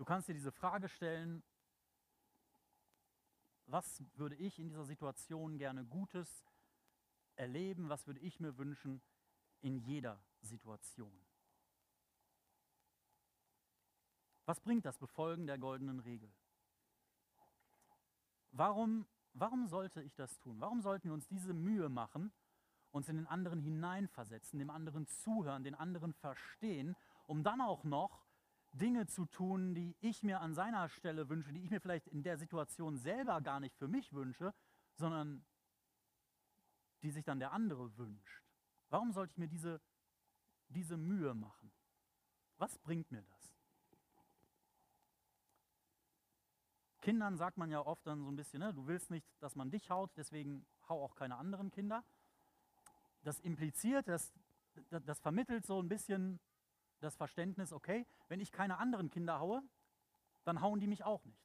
Du 0.00 0.06
kannst 0.06 0.28
dir 0.28 0.32
diese 0.32 0.50
Frage 0.50 0.88
stellen, 0.88 1.42
was 3.66 4.02
würde 4.14 4.34
ich 4.34 4.58
in 4.58 4.66
dieser 4.66 4.86
Situation 4.86 5.58
gerne 5.58 5.84
Gutes 5.84 6.46
erleben, 7.36 7.90
was 7.90 8.06
würde 8.06 8.20
ich 8.20 8.40
mir 8.40 8.56
wünschen 8.56 9.02
in 9.60 9.76
jeder 9.76 10.18
Situation. 10.40 11.12
Was 14.46 14.58
bringt 14.58 14.86
das 14.86 14.96
Befolgen 14.96 15.46
der 15.46 15.58
goldenen 15.58 16.00
Regel? 16.00 16.32
Warum, 18.52 19.06
warum 19.34 19.66
sollte 19.66 20.00
ich 20.00 20.14
das 20.14 20.38
tun? 20.38 20.62
Warum 20.62 20.80
sollten 20.80 21.08
wir 21.08 21.12
uns 21.12 21.28
diese 21.28 21.52
Mühe 21.52 21.90
machen, 21.90 22.32
uns 22.90 23.10
in 23.10 23.16
den 23.16 23.26
anderen 23.26 23.60
hineinversetzen, 23.60 24.60
dem 24.60 24.70
anderen 24.70 25.06
zuhören, 25.08 25.62
den 25.62 25.74
anderen 25.74 26.14
verstehen, 26.14 26.96
um 27.26 27.44
dann 27.44 27.60
auch 27.60 27.84
noch 27.84 28.29
Dinge 28.72 29.06
zu 29.06 29.26
tun, 29.26 29.74
die 29.74 29.96
ich 30.00 30.22
mir 30.22 30.40
an 30.40 30.54
seiner 30.54 30.88
Stelle 30.88 31.28
wünsche, 31.28 31.52
die 31.52 31.62
ich 31.62 31.70
mir 31.70 31.80
vielleicht 31.80 32.06
in 32.06 32.22
der 32.22 32.38
Situation 32.38 32.96
selber 32.96 33.40
gar 33.40 33.60
nicht 33.60 33.76
für 33.76 33.88
mich 33.88 34.12
wünsche, 34.12 34.54
sondern 34.94 35.44
die 37.02 37.10
sich 37.10 37.24
dann 37.24 37.40
der 37.40 37.52
andere 37.52 37.96
wünscht. 37.96 38.42
Warum 38.88 39.12
sollte 39.12 39.32
ich 39.32 39.38
mir 39.38 39.48
diese, 39.48 39.80
diese 40.68 40.96
Mühe 40.96 41.34
machen? 41.34 41.72
Was 42.58 42.78
bringt 42.78 43.10
mir 43.10 43.22
das? 43.22 43.54
Kindern 47.00 47.38
sagt 47.38 47.56
man 47.56 47.70
ja 47.70 47.80
oft 47.80 48.06
dann 48.06 48.20
so 48.20 48.30
ein 48.30 48.36
bisschen, 48.36 48.60
ne, 48.60 48.74
du 48.74 48.86
willst 48.86 49.10
nicht, 49.10 49.26
dass 49.40 49.56
man 49.56 49.70
dich 49.70 49.90
haut, 49.90 50.10
deswegen 50.16 50.66
hau 50.88 51.02
auch 51.02 51.14
keine 51.14 51.36
anderen 51.36 51.70
Kinder. 51.70 52.04
Das 53.22 53.40
impliziert, 53.40 54.06
das, 54.06 54.32
das 54.90 55.18
vermittelt 55.20 55.64
so 55.64 55.80
ein 55.80 55.88
bisschen 55.88 56.40
das 57.00 57.16
Verständnis, 57.16 57.72
okay, 57.72 58.06
wenn 58.28 58.40
ich 58.40 58.52
keine 58.52 58.78
anderen 58.78 59.10
Kinder 59.10 59.40
haue, 59.40 59.62
dann 60.44 60.60
hauen 60.60 60.80
die 60.80 60.86
mich 60.86 61.04
auch 61.04 61.24
nicht. 61.24 61.42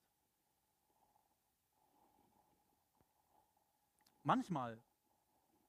Manchmal 4.24 4.82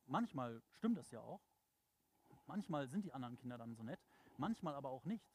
Manchmal 0.06 0.62
stimmt 0.70 0.98
das 0.98 1.10
ja 1.10 1.20
auch. 1.20 1.40
Manchmal 2.46 2.86
sind 2.88 3.04
die 3.04 3.12
anderen 3.12 3.36
Kinder 3.36 3.58
dann 3.58 3.74
so 3.74 3.82
nett, 3.82 4.00
manchmal 4.38 4.74
aber 4.74 4.90
auch 4.90 5.04
nicht. 5.04 5.28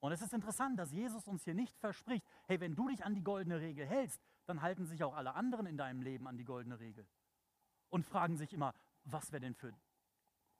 Und 0.00 0.10
es 0.10 0.20
ist 0.20 0.32
interessant, 0.32 0.76
dass 0.78 0.90
Jesus 0.90 1.28
uns 1.28 1.44
hier 1.44 1.54
nicht 1.54 1.78
verspricht, 1.78 2.26
hey, 2.46 2.58
wenn 2.58 2.74
du 2.74 2.88
dich 2.88 3.04
an 3.04 3.14
die 3.14 3.22
goldene 3.22 3.60
Regel 3.60 3.86
hältst, 3.86 4.20
dann 4.46 4.60
halten 4.60 4.86
sich 4.86 5.04
auch 5.04 5.14
alle 5.14 5.34
anderen 5.34 5.66
in 5.66 5.76
deinem 5.76 6.02
Leben 6.02 6.26
an 6.26 6.36
die 6.36 6.44
goldene 6.44 6.80
Regel. 6.80 7.06
Und 7.90 8.04
fragen 8.04 8.36
sich 8.36 8.52
immer, 8.52 8.74
was 9.04 9.30
wäre 9.30 9.42
denn 9.42 9.54
für 9.54 9.72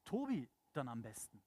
Tobi 0.04 0.48
dann 0.74 0.86
am 0.86 1.02
besten? 1.02 1.42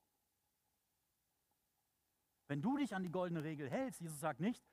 Wenn 2.48 2.62
du 2.62 2.78
dich 2.78 2.96
an 2.96 3.04
die 3.04 3.12
goldene 3.12 3.44
Regel 3.44 3.70
hältst, 3.70 4.02
Jesus 4.02 4.20
sagt 4.20 4.40
nicht, 4.40 4.64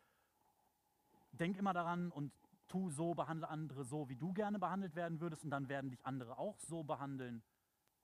denk 1.32 1.56
immer 1.56 1.72
daran 1.72 2.10
und 2.10 2.32
tu 2.68 2.90
so, 2.90 3.14
behandle 3.14 3.48
andere 3.48 3.84
so, 3.84 4.08
wie 4.08 4.16
du 4.16 4.32
gerne 4.32 4.58
behandelt 4.58 4.94
werden 4.94 5.20
würdest 5.20 5.44
und 5.44 5.50
dann 5.50 5.68
werden 5.68 5.90
dich 5.90 6.04
andere 6.04 6.38
auch 6.38 6.58
so 6.58 6.84
behandeln, 6.84 7.42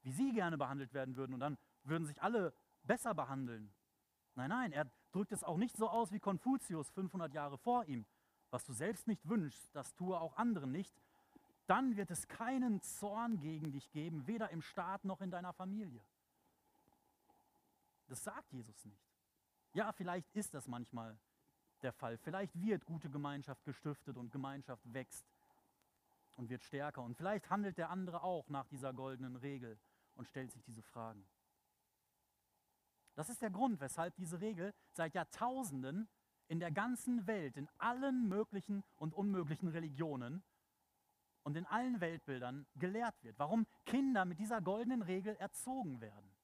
wie 0.02 0.12
sie 0.12 0.32
gerne 0.32 0.58
behandelt 0.58 0.92
werden 0.94 1.16
würden 1.16 1.34
und 1.34 1.40
dann 1.40 1.58
würden 1.84 2.06
sich 2.06 2.22
alle 2.22 2.54
besser 2.82 3.14
behandeln. 3.14 3.72
Nein, 4.34 4.50
nein, 4.50 4.72
er 4.72 4.90
drückt 5.12 5.32
es 5.32 5.42
auch 5.42 5.56
nicht 5.56 5.76
so 5.76 5.88
aus 5.88 6.12
wie 6.12 6.20
Konfuzius 6.20 6.90
500 6.90 7.32
Jahre 7.32 7.58
vor 7.58 7.84
ihm. 7.86 8.06
Was 8.50 8.64
du 8.64 8.72
selbst 8.72 9.06
nicht 9.06 9.28
wünschst, 9.28 9.74
das 9.74 9.94
tue 9.94 10.18
auch 10.18 10.36
anderen 10.36 10.70
nicht. 10.70 10.94
Dann 11.66 11.96
wird 11.96 12.10
es 12.10 12.28
keinen 12.28 12.80
Zorn 12.80 13.40
gegen 13.40 13.72
dich 13.72 13.90
geben, 13.90 14.26
weder 14.26 14.50
im 14.50 14.62
Staat 14.62 15.04
noch 15.04 15.20
in 15.20 15.30
deiner 15.30 15.52
Familie. 15.52 16.02
Das 18.06 18.24
sagt 18.24 18.52
Jesus 18.52 18.84
nicht. 18.86 19.07
Ja, 19.78 19.92
vielleicht 19.92 20.28
ist 20.34 20.54
das 20.54 20.66
manchmal 20.66 21.16
der 21.82 21.92
Fall. 21.92 22.18
Vielleicht 22.18 22.60
wird 22.60 22.84
gute 22.84 23.08
Gemeinschaft 23.08 23.64
gestiftet 23.64 24.16
und 24.16 24.32
Gemeinschaft 24.32 24.82
wächst 24.92 25.24
und 26.34 26.50
wird 26.50 26.64
stärker. 26.64 27.00
Und 27.04 27.14
vielleicht 27.16 27.48
handelt 27.48 27.78
der 27.78 27.90
andere 27.90 28.24
auch 28.24 28.48
nach 28.48 28.66
dieser 28.66 28.92
goldenen 28.92 29.36
Regel 29.36 29.78
und 30.16 30.26
stellt 30.26 30.50
sich 30.50 30.64
diese 30.64 30.82
Fragen. 30.82 31.24
Das 33.14 33.28
ist 33.28 33.40
der 33.40 33.50
Grund, 33.50 33.78
weshalb 33.78 34.16
diese 34.16 34.40
Regel 34.40 34.74
seit 34.90 35.14
Jahrtausenden 35.14 36.08
in 36.48 36.58
der 36.58 36.72
ganzen 36.72 37.28
Welt, 37.28 37.56
in 37.56 37.68
allen 37.78 38.26
möglichen 38.26 38.82
und 38.96 39.14
unmöglichen 39.14 39.68
Religionen 39.68 40.42
und 41.44 41.56
in 41.56 41.66
allen 41.66 42.00
Weltbildern 42.00 42.66
gelehrt 42.74 43.22
wird. 43.22 43.38
Warum 43.38 43.64
Kinder 43.86 44.24
mit 44.24 44.40
dieser 44.40 44.60
goldenen 44.60 45.02
Regel 45.02 45.36
erzogen 45.36 46.00
werden. 46.00 46.34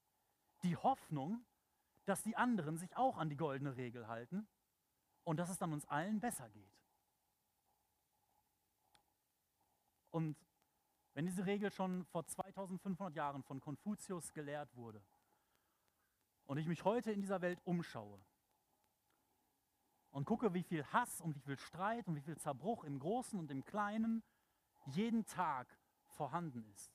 Die 0.63 0.77
Hoffnung, 0.77 1.45
dass 2.05 2.23
die 2.23 2.37
anderen 2.37 2.77
sich 2.77 2.97
auch 2.97 3.17
an 3.17 3.29
die 3.29 3.37
goldene 3.37 3.77
Regel 3.77 4.09
halten 4.09 4.47
und 5.25 5.39
dass 5.39 5.51
es 5.51 5.59
dann 5.59 5.73
uns 5.73 5.87
allen 5.87 6.21
besser 6.21 6.49
geht. 6.51 6.79
Und 10.11 10.37
wenn 11.15 11.27
diese 11.27 11.47
Regel 11.47 11.71
schon 11.71 12.05
vor 12.07 12.27
2500 12.27 13.15
Jahren 13.15 13.43
von 13.43 13.61
Konfuzius 13.61 14.33
gelehrt 14.33 14.75
wurde 14.77 15.03
und 16.47 16.59
ich 16.59 16.67
mich 16.67 16.85
heute 16.85 17.13
in 17.13 17.21
dieser 17.21 17.41
Welt 17.41 17.61
umschaue 17.65 18.21
und 20.11 20.25
gucke, 20.25 20.55
wie 20.55 20.63
viel 20.63 20.85
Hass 20.87 21.21
und 21.21 21.35
wie 21.35 21.41
viel 21.41 21.59
Streit 21.59 22.07
und 22.07 22.17
wie 22.17 22.21
viel 22.21 22.37
Zerbruch 22.37 22.85
im 22.85 22.99
Großen 22.99 23.39
und 23.39 23.51
im 23.51 23.65
Kleinen 23.65 24.23
jeden 24.87 25.25
Tag 25.27 25.67
vorhanden 26.07 26.65
ist. 26.73 26.93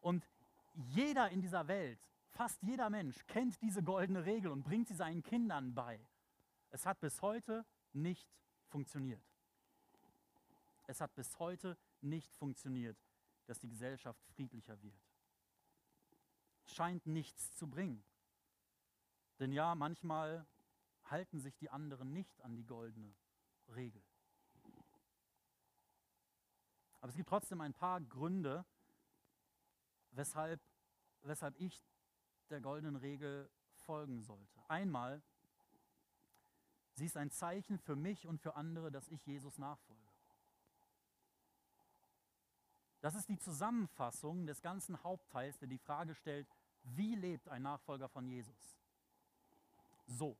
Und 0.00 0.28
jeder 0.74 1.30
in 1.30 1.40
dieser 1.40 1.68
Welt, 1.68 2.00
fast 2.34 2.62
jeder 2.62 2.90
Mensch, 2.90 3.24
kennt 3.26 3.60
diese 3.62 3.82
goldene 3.82 4.24
Regel 4.24 4.50
und 4.50 4.64
bringt 4.64 4.88
sie 4.88 4.94
seinen 4.94 5.22
Kindern 5.22 5.74
bei. 5.74 6.04
Es 6.70 6.84
hat 6.84 7.00
bis 7.00 7.22
heute 7.22 7.64
nicht 7.92 8.28
funktioniert. 8.66 9.22
Es 10.86 11.00
hat 11.00 11.14
bis 11.14 11.38
heute 11.38 11.78
nicht 12.00 12.34
funktioniert, 12.34 12.98
dass 13.46 13.58
die 13.58 13.68
Gesellschaft 13.68 14.20
friedlicher 14.34 14.80
wird. 14.82 15.00
Scheint 16.66 17.06
nichts 17.06 17.54
zu 17.54 17.68
bringen. 17.68 18.04
Denn 19.38 19.52
ja, 19.52 19.74
manchmal 19.74 20.46
halten 21.04 21.40
sich 21.40 21.56
die 21.56 21.70
anderen 21.70 22.12
nicht 22.12 22.42
an 22.42 22.56
die 22.56 22.64
goldene 22.64 23.14
Regel. 23.68 24.02
Aber 27.00 27.10
es 27.10 27.16
gibt 27.16 27.28
trotzdem 27.28 27.60
ein 27.60 27.74
paar 27.74 28.00
Gründe, 28.00 28.64
weshalb, 30.10 30.60
weshalb 31.22 31.54
ich 31.60 31.84
der 32.48 32.60
goldenen 32.60 32.96
Regel 32.96 33.50
folgen 33.74 34.22
sollte. 34.22 34.60
Einmal, 34.68 35.22
sie 36.94 37.06
ist 37.06 37.16
ein 37.16 37.30
Zeichen 37.30 37.78
für 37.78 37.96
mich 37.96 38.26
und 38.26 38.40
für 38.40 38.56
andere, 38.56 38.90
dass 38.90 39.08
ich 39.08 39.24
Jesus 39.26 39.58
nachfolge. 39.58 40.00
Das 43.00 43.14
ist 43.14 43.28
die 43.28 43.38
Zusammenfassung 43.38 44.46
des 44.46 44.62
ganzen 44.62 45.02
Hauptteils, 45.04 45.58
der 45.58 45.68
die 45.68 45.78
Frage 45.78 46.14
stellt, 46.14 46.48
wie 46.84 47.14
lebt 47.14 47.48
ein 47.48 47.62
Nachfolger 47.62 48.08
von 48.08 48.26
Jesus? 48.26 48.78
So, 50.06 50.38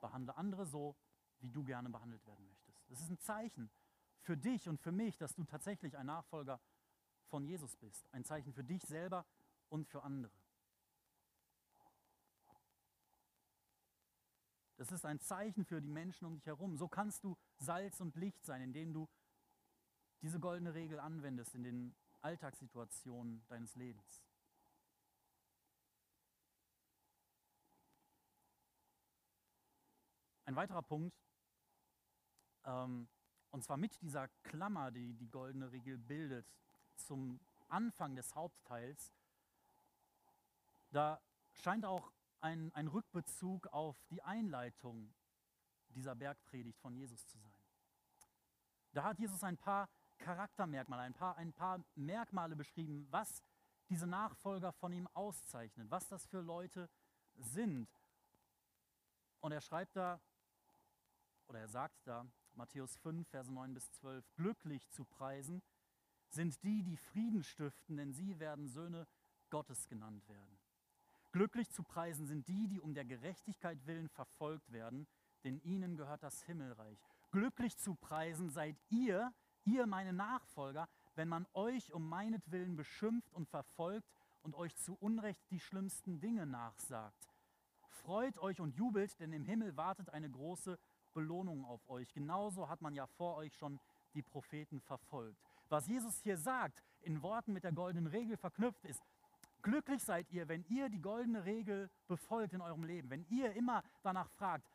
behandle 0.00 0.36
andere 0.36 0.66
so, 0.66 0.96
wie 1.40 1.50
du 1.50 1.62
gerne 1.62 1.90
behandelt 1.90 2.24
werden 2.26 2.46
möchtest. 2.46 2.90
Das 2.90 3.00
ist 3.00 3.10
ein 3.10 3.18
Zeichen 3.18 3.70
für 4.20 4.36
dich 4.36 4.68
und 4.68 4.80
für 4.80 4.92
mich, 4.92 5.18
dass 5.18 5.34
du 5.34 5.44
tatsächlich 5.44 5.96
ein 5.96 6.06
Nachfolger 6.06 6.60
von 7.26 7.44
Jesus 7.44 7.76
bist. 7.76 8.08
Ein 8.12 8.24
Zeichen 8.24 8.52
für 8.52 8.64
dich 8.64 8.82
selber 8.82 9.26
und 9.68 9.86
für 9.86 10.02
andere. 10.02 10.32
Das 14.76 14.92
ist 14.92 15.06
ein 15.06 15.20
Zeichen 15.20 15.64
für 15.64 15.80
die 15.80 15.88
Menschen 15.88 16.26
um 16.26 16.34
dich 16.34 16.46
herum. 16.46 16.76
So 16.76 16.86
kannst 16.88 17.24
du 17.24 17.36
Salz 17.56 18.00
und 18.00 18.14
Licht 18.16 18.44
sein, 18.44 18.60
indem 18.60 18.92
du 18.92 19.08
diese 20.20 20.38
goldene 20.38 20.74
Regel 20.74 20.98
anwendest 21.00 21.54
in 21.54 21.62
den 21.62 21.94
Alltagssituationen 22.20 23.46
deines 23.48 23.74
Lebens. 23.76 24.24
Ein 30.44 30.56
weiterer 30.56 30.82
Punkt, 30.82 31.16
ähm, 32.64 33.08
und 33.50 33.64
zwar 33.64 33.76
mit 33.76 34.00
dieser 34.00 34.28
Klammer, 34.44 34.90
die 34.90 35.14
die 35.14 35.30
goldene 35.30 35.72
Regel 35.72 35.98
bildet, 35.98 36.46
zum 36.96 37.40
Anfang 37.68 38.14
des 38.14 38.34
Hauptteils, 38.34 39.12
da 40.90 41.20
scheint 41.52 41.84
auch 41.84 42.12
ein, 42.40 42.72
ein 42.74 42.88
Rückbezug 42.88 43.66
auf 43.68 43.96
die 44.10 44.22
Einleitung 44.22 45.14
dieser 45.90 46.14
Bergpredigt 46.14 46.78
von 46.78 46.94
Jesus 46.94 47.26
zu 47.26 47.38
sein. 47.38 47.54
Da 48.92 49.04
hat 49.04 49.18
Jesus 49.18 49.42
ein 49.42 49.56
paar 49.56 49.88
Charaktermerkmale, 50.18 51.02
ein 51.02 51.14
paar, 51.14 51.36
ein 51.36 51.52
paar 51.52 51.84
Merkmale 51.94 52.56
beschrieben, 52.56 53.06
was 53.10 53.42
diese 53.88 54.06
Nachfolger 54.06 54.72
von 54.72 54.92
ihm 54.92 55.08
auszeichnen, 55.14 55.90
was 55.90 56.08
das 56.08 56.26
für 56.26 56.40
Leute 56.40 56.88
sind. 57.34 57.88
Und 59.40 59.52
er 59.52 59.60
schreibt 59.60 59.96
da, 59.96 60.20
oder 61.48 61.60
er 61.60 61.68
sagt 61.68 62.06
da, 62.06 62.26
Matthäus 62.54 62.96
5, 62.96 63.28
Verse 63.28 63.52
9 63.52 63.74
bis 63.74 63.90
12, 63.92 64.24
glücklich 64.34 64.88
zu 64.90 65.04
preisen 65.04 65.62
sind 66.30 66.62
die, 66.62 66.82
die 66.82 66.96
Frieden 66.96 67.42
stiften, 67.42 67.96
denn 67.96 68.12
sie 68.12 68.38
werden 68.38 68.66
Söhne 68.66 69.06
Gottes 69.50 69.86
genannt 69.88 70.26
werden. 70.28 70.58
Glücklich 71.36 71.70
zu 71.70 71.82
preisen 71.82 72.26
sind 72.26 72.48
die, 72.48 72.66
die 72.66 72.80
um 72.80 72.94
der 72.94 73.04
Gerechtigkeit 73.04 73.86
willen 73.86 74.08
verfolgt 74.08 74.72
werden, 74.72 75.06
denn 75.44 75.60
ihnen 75.64 75.98
gehört 75.98 76.22
das 76.22 76.42
Himmelreich. 76.44 76.98
Glücklich 77.30 77.76
zu 77.76 77.94
preisen 77.94 78.48
seid 78.48 78.74
ihr, 78.88 79.34
ihr 79.66 79.86
meine 79.86 80.14
Nachfolger, 80.14 80.88
wenn 81.14 81.28
man 81.28 81.46
euch 81.52 81.92
um 81.92 82.08
meinetwillen 82.08 82.74
beschimpft 82.74 83.34
und 83.34 83.50
verfolgt 83.50 84.08
und 84.44 84.54
euch 84.54 84.74
zu 84.76 84.94
Unrecht 84.94 85.42
die 85.50 85.60
schlimmsten 85.60 86.20
Dinge 86.20 86.46
nachsagt. 86.46 87.28
Freut 87.90 88.38
euch 88.38 88.58
und 88.58 88.74
jubelt, 88.74 89.20
denn 89.20 89.34
im 89.34 89.44
Himmel 89.44 89.76
wartet 89.76 90.08
eine 90.08 90.30
große 90.30 90.78
Belohnung 91.12 91.66
auf 91.66 91.86
euch. 91.90 92.14
Genauso 92.14 92.70
hat 92.70 92.80
man 92.80 92.94
ja 92.94 93.06
vor 93.06 93.36
euch 93.36 93.54
schon 93.58 93.78
die 94.14 94.22
Propheten 94.22 94.80
verfolgt. 94.80 95.38
Was 95.68 95.86
Jesus 95.86 96.18
hier 96.22 96.38
sagt, 96.38 96.82
in 97.02 97.20
Worten 97.20 97.52
mit 97.52 97.64
der 97.64 97.72
goldenen 97.72 98.06
Regel 98.06 98.38
verknüpft 98.38 98.86
ist, 98.86 99.02
glücklich 99.66 100.02
seid 100.02 100.30
ihr, 100.30 100.48
wenn 100.48 100.64
ihr 100.68 100.88
die 100.88 101.00
goldene 101.00 101.44
Regel 101.44 101.90
befolgt 102.06 102.54
in 102.54 102.60
eurem 102.60 102.84
Leben, 102.84 103.10
wenn 103.10 103.26
ihr 103.28 103.52
immer 103.54 103.82
danach 104.02 104.30
fragt, 104.30 104.70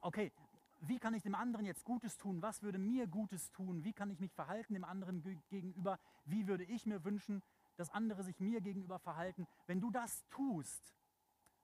okay, 0.00 0.32
wie 0.80 0.98
kann 0.98 1.14
ich 1.14 1.22
dem 1.22 1.34
anderen 1.34 1.66
jetzt 1.66 1.84
Gutes 1.84 2.16
tun? 2.16 2.40
Was 2.40 2.62
würde 2.62 2.78
mir 2.78 3.06
Gutes 3.06 3.52
tun? 3.52 3.84
Wie 3.84 3.92
kann 3.92 4.10
ich 4.10 4.18
mich 4.18 4.32
verhalten 4.32 4.72
dem 4.72 4.84
anderen 4.84 5.22
gegenüber? 5.50 5.98
Wie 6.24 6.46
würde 6.46 6.64
ich 6.64 6.86
mir 6.86 7.04
wünschen, 7.04 7.42
dass 7.76 7.90
andere 7.90 8.24
sich 8.24 8.40
mir 8.40 8.60
gegenüber 8.62 8.98
verhalten? 8.98 9.46
Wenn 9.66 9.80
du 9.80 9.90
das 9.90 10.26
tust, 10.30 10.96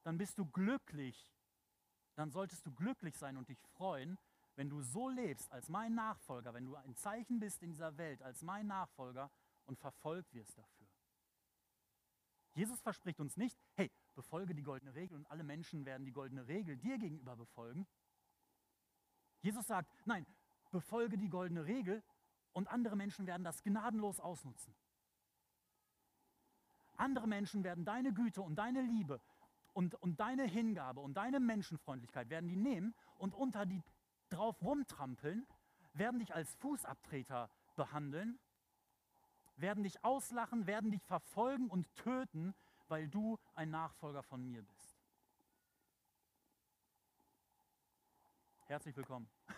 dann 0.03 0.19
bist 0.19 0.39
du 0.39 0.45
glücklich 0.45 1.27
dann 2.17 2.31
solltest 2.31 2.67
du 2.67 2.73
glücklich 2.73 3.17
sein 3.17 3.37
und 3.37 3.49
dich 3.49 3.61
freuen, 3.77 4.19
wenn 4.57 4.71
du 4.71 4.81
so 4.81 5.09
lebst 5.09 5.53
als 5.53 5.69
mein 5.69 5.95
Nachfolger, 5.95 6.55
wenn 6.55 6.65
du 6.65 6.75
ein 6.75 6.97
Zeichen 6.97 7.39
bist 7.39 7.63
in 7.63 7.71
dieser 7.71 7.97
Welt 7.99 8.23
als 8.23 8.43
mein 8.43 8.67
Nachfolger 8.67 9.31
und 9.67 9.79
verfolgt 9.79 10.33
wirst 10.33 10.57
dafür. 10.57 10.76
Jesus 12.57 12.81
verspricht 12.81 13.21
uns 13.21 13.37
nicht, 13.37 13.59
hey, 13.75 13.93
befolge 14.15 14.55
die 14.55 14.63
goldene 14.63 14.95
Regel 14.95 15.15
und 15.15 15.31
alle 15.31 15.45
Menschen 15.45 15.85
werden 15.85 16.07
die 16.07 16.13
goldene 16.13 16.49
Regel 16.49 16.79
dir 16.79 16.97
gegenüber 16.97 17.37
befolgen. 17.37 17.87
Jesus 19.43 19.67
sagt, 19.67 19.95
nein, 20.07 20.27
befolge 20.71 21.19
die 21.19 21.29
goldene 21.29 21.67
Regel 21.67 22.03
und 22.55 22.67
andere 22.69 22.97
Menschen 22.97 23.27
werden 23.27 23.45
das 23.45 23.63
gnadenlos 23.63 24.21
ausnutzen. 24.21 24.75
Andere 26.97 27.29
Menschen 27.29 27.63
werden 27.63 27.85
deine 27.85 28.15
Güte 28.15 28.41
und 28.41 28.57
deine 28.57 28.81
Liebe 28.81 29.21
und, 29.75 29.95
und 29.97 30.19
deine 30.19 30.45
Hingabe 30.45 31.01
und 31.03 31.13
deine 31.13 31.41
Menschenfreundlichkeit 31.41 32.31
werden 32.31 32.49
die 32.49 32.57
nehmen 32.57 32.95
und 33.19 33.35
unter 33.35 33.67
die 33.67 33.83
drauf 34.31 34.63
rumtrampeln, 34.63 35.47
werden 35.93 36.21
dich 36.21 36.35
als 36.35 36.55
Fußabtreter 36.55 37.51
behandeln, 37.77 38.39
werden 39.57 39.85
dich 39.85 40.05
auslachen, 40.05 40.67
werden 40.67 40.91
dich 40.91 41.03
verfolgen 41.05 41.69
und 41.69 41.93
töten, 41.97 42.55
weil 42.89 43.09
du 43.09 43.39
ein 43.55 43.71
Nachfolger 43.71 44.23
von 44.23 44.45
mir 44.45 44.63
bist. 44.63 44.97
Herzlich 48.67 48.97
willkommen. 48.97 49.29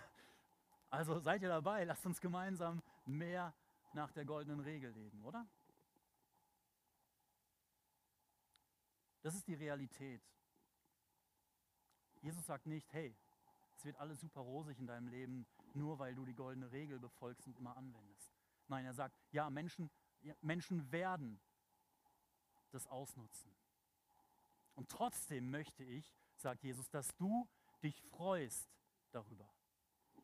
Also 0.90 1.18
seid 1.18 1.42
ihr 1.42 1.50
dabei? 1.50 1.84
Lasst 1.84 2.06
uns 2.06 2.18
gemeinsam 2.18 2.82
mehr 3.04 3.52
nach 3.92 4.10
der 4.10 4.24
goldenen 4.24 4.60
Regel 4.60 4.90
leben, 4.92 5.22
oder? 5.22 5.46
Das 9.20 9.34
ist 9.34 9.46
die 9.46 9.54
Realität. 9.54 10.22
Jesus 12.22 12.46
sagt 12.46 12.64
nicht, 12.64 12.90
hey, 12.94 13.14
es 13.76 13.84
wird 13.84 13.96
alles 13.96 14.18
super 14.20 14.40
rosig 14.40 14.78
in 14.78 14.86
deinem 14.86 15.08
Leben, 15.08 15.46
nur 15.74 15.98
weil 15.98 16.14
du 16.14 16.24
die 16.24 16.34
goldene 16.34 16.72
Regel 16.72 16.98
befolgst 16.98 17.46
und 17.46 17.58
immer 17.58 17.76
anwendest. 17.76 18.37
Nein, 18.68 18.84
er 18.84 18.94
sagt, 18.94 19.16
ja, 19.30 19.50
Menschen, 19.50 19.90
Menschen 20.40 20.90
werden 20.92 21.40
das 22.70 22.86
ausnutzen. 22.86 23.54
Und 24.74 24.88
trotzdem 24.90 25.50
möchte 25.50 25.82
ich, 25.84 26.14
sagt 26.36 26.62
Jesus, 26.62 26.88
dass 26.90 27.08
du 27.16 27.48
dich 27.82 28.00
freust 28.02 28.68
darüber. 29.10 29.48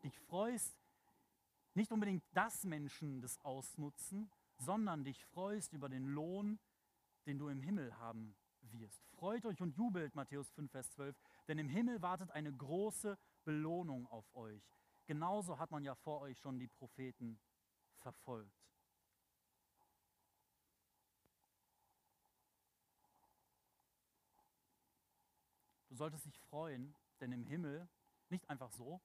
Dich 0.02 0.18
freust 0.20 0.76
nicht 1.74 1.90
unbedingt, 1.90 2.22
dass 2.32 2.64
Menschen 2.64 3.20
das 3.20 3.38
ausnutzen, 3.44 4.30
sondern 4.58 5.04
dich 5.04 5.24
freust 5.26 5.72
über 5.72 5.88
den 5.88 6.06
Lohn, 6.06 6.60
den 7.26 7.38
du 7.38 7.48
im 7.48 7.62
Himmel 7.62 7.96
haben 7.98 8.36
wirst. 8.60 9.02
Freut 9.08 9.44
euch 9.46 9.60
und 9.60 9.76
jubelt, 9.76 10.14
Matthäus 10.14 10.50
5, 10.52 10.70
Vers 10.70 10.90
12, 10.92 11.16
denn 11.48 11.58
im 11.58 11.68
Himmel 11.68 12.00
wartet 12.02 12.30
eine 12.30 12.52
große 12.52 13.18
Belohnung 13.44 14.06
auf 14.08 14.32
euch. 14.34 14.62
Genauso 15.06 15.58
hat 15.58 15.70
man 15.70 15.84
ja 15.84 15.94
vor 15.94 16.20
euch 16.20 16.38
schon 16.38 16.58
die 16.58 16.68
Propheten 16.68 17.38
verfolgt. 18.04 18.52
Du 25.88 25.96
solltest 25.96 26.26
dich 26.26 26.38
freuen, 26.38 26.94
denn 27.20 27.32
im 27.32 27.44
Himmel, 27.44 27.88
nicht 28.28 28.50
einfach 28.50 28.70
so, 28.72 29.00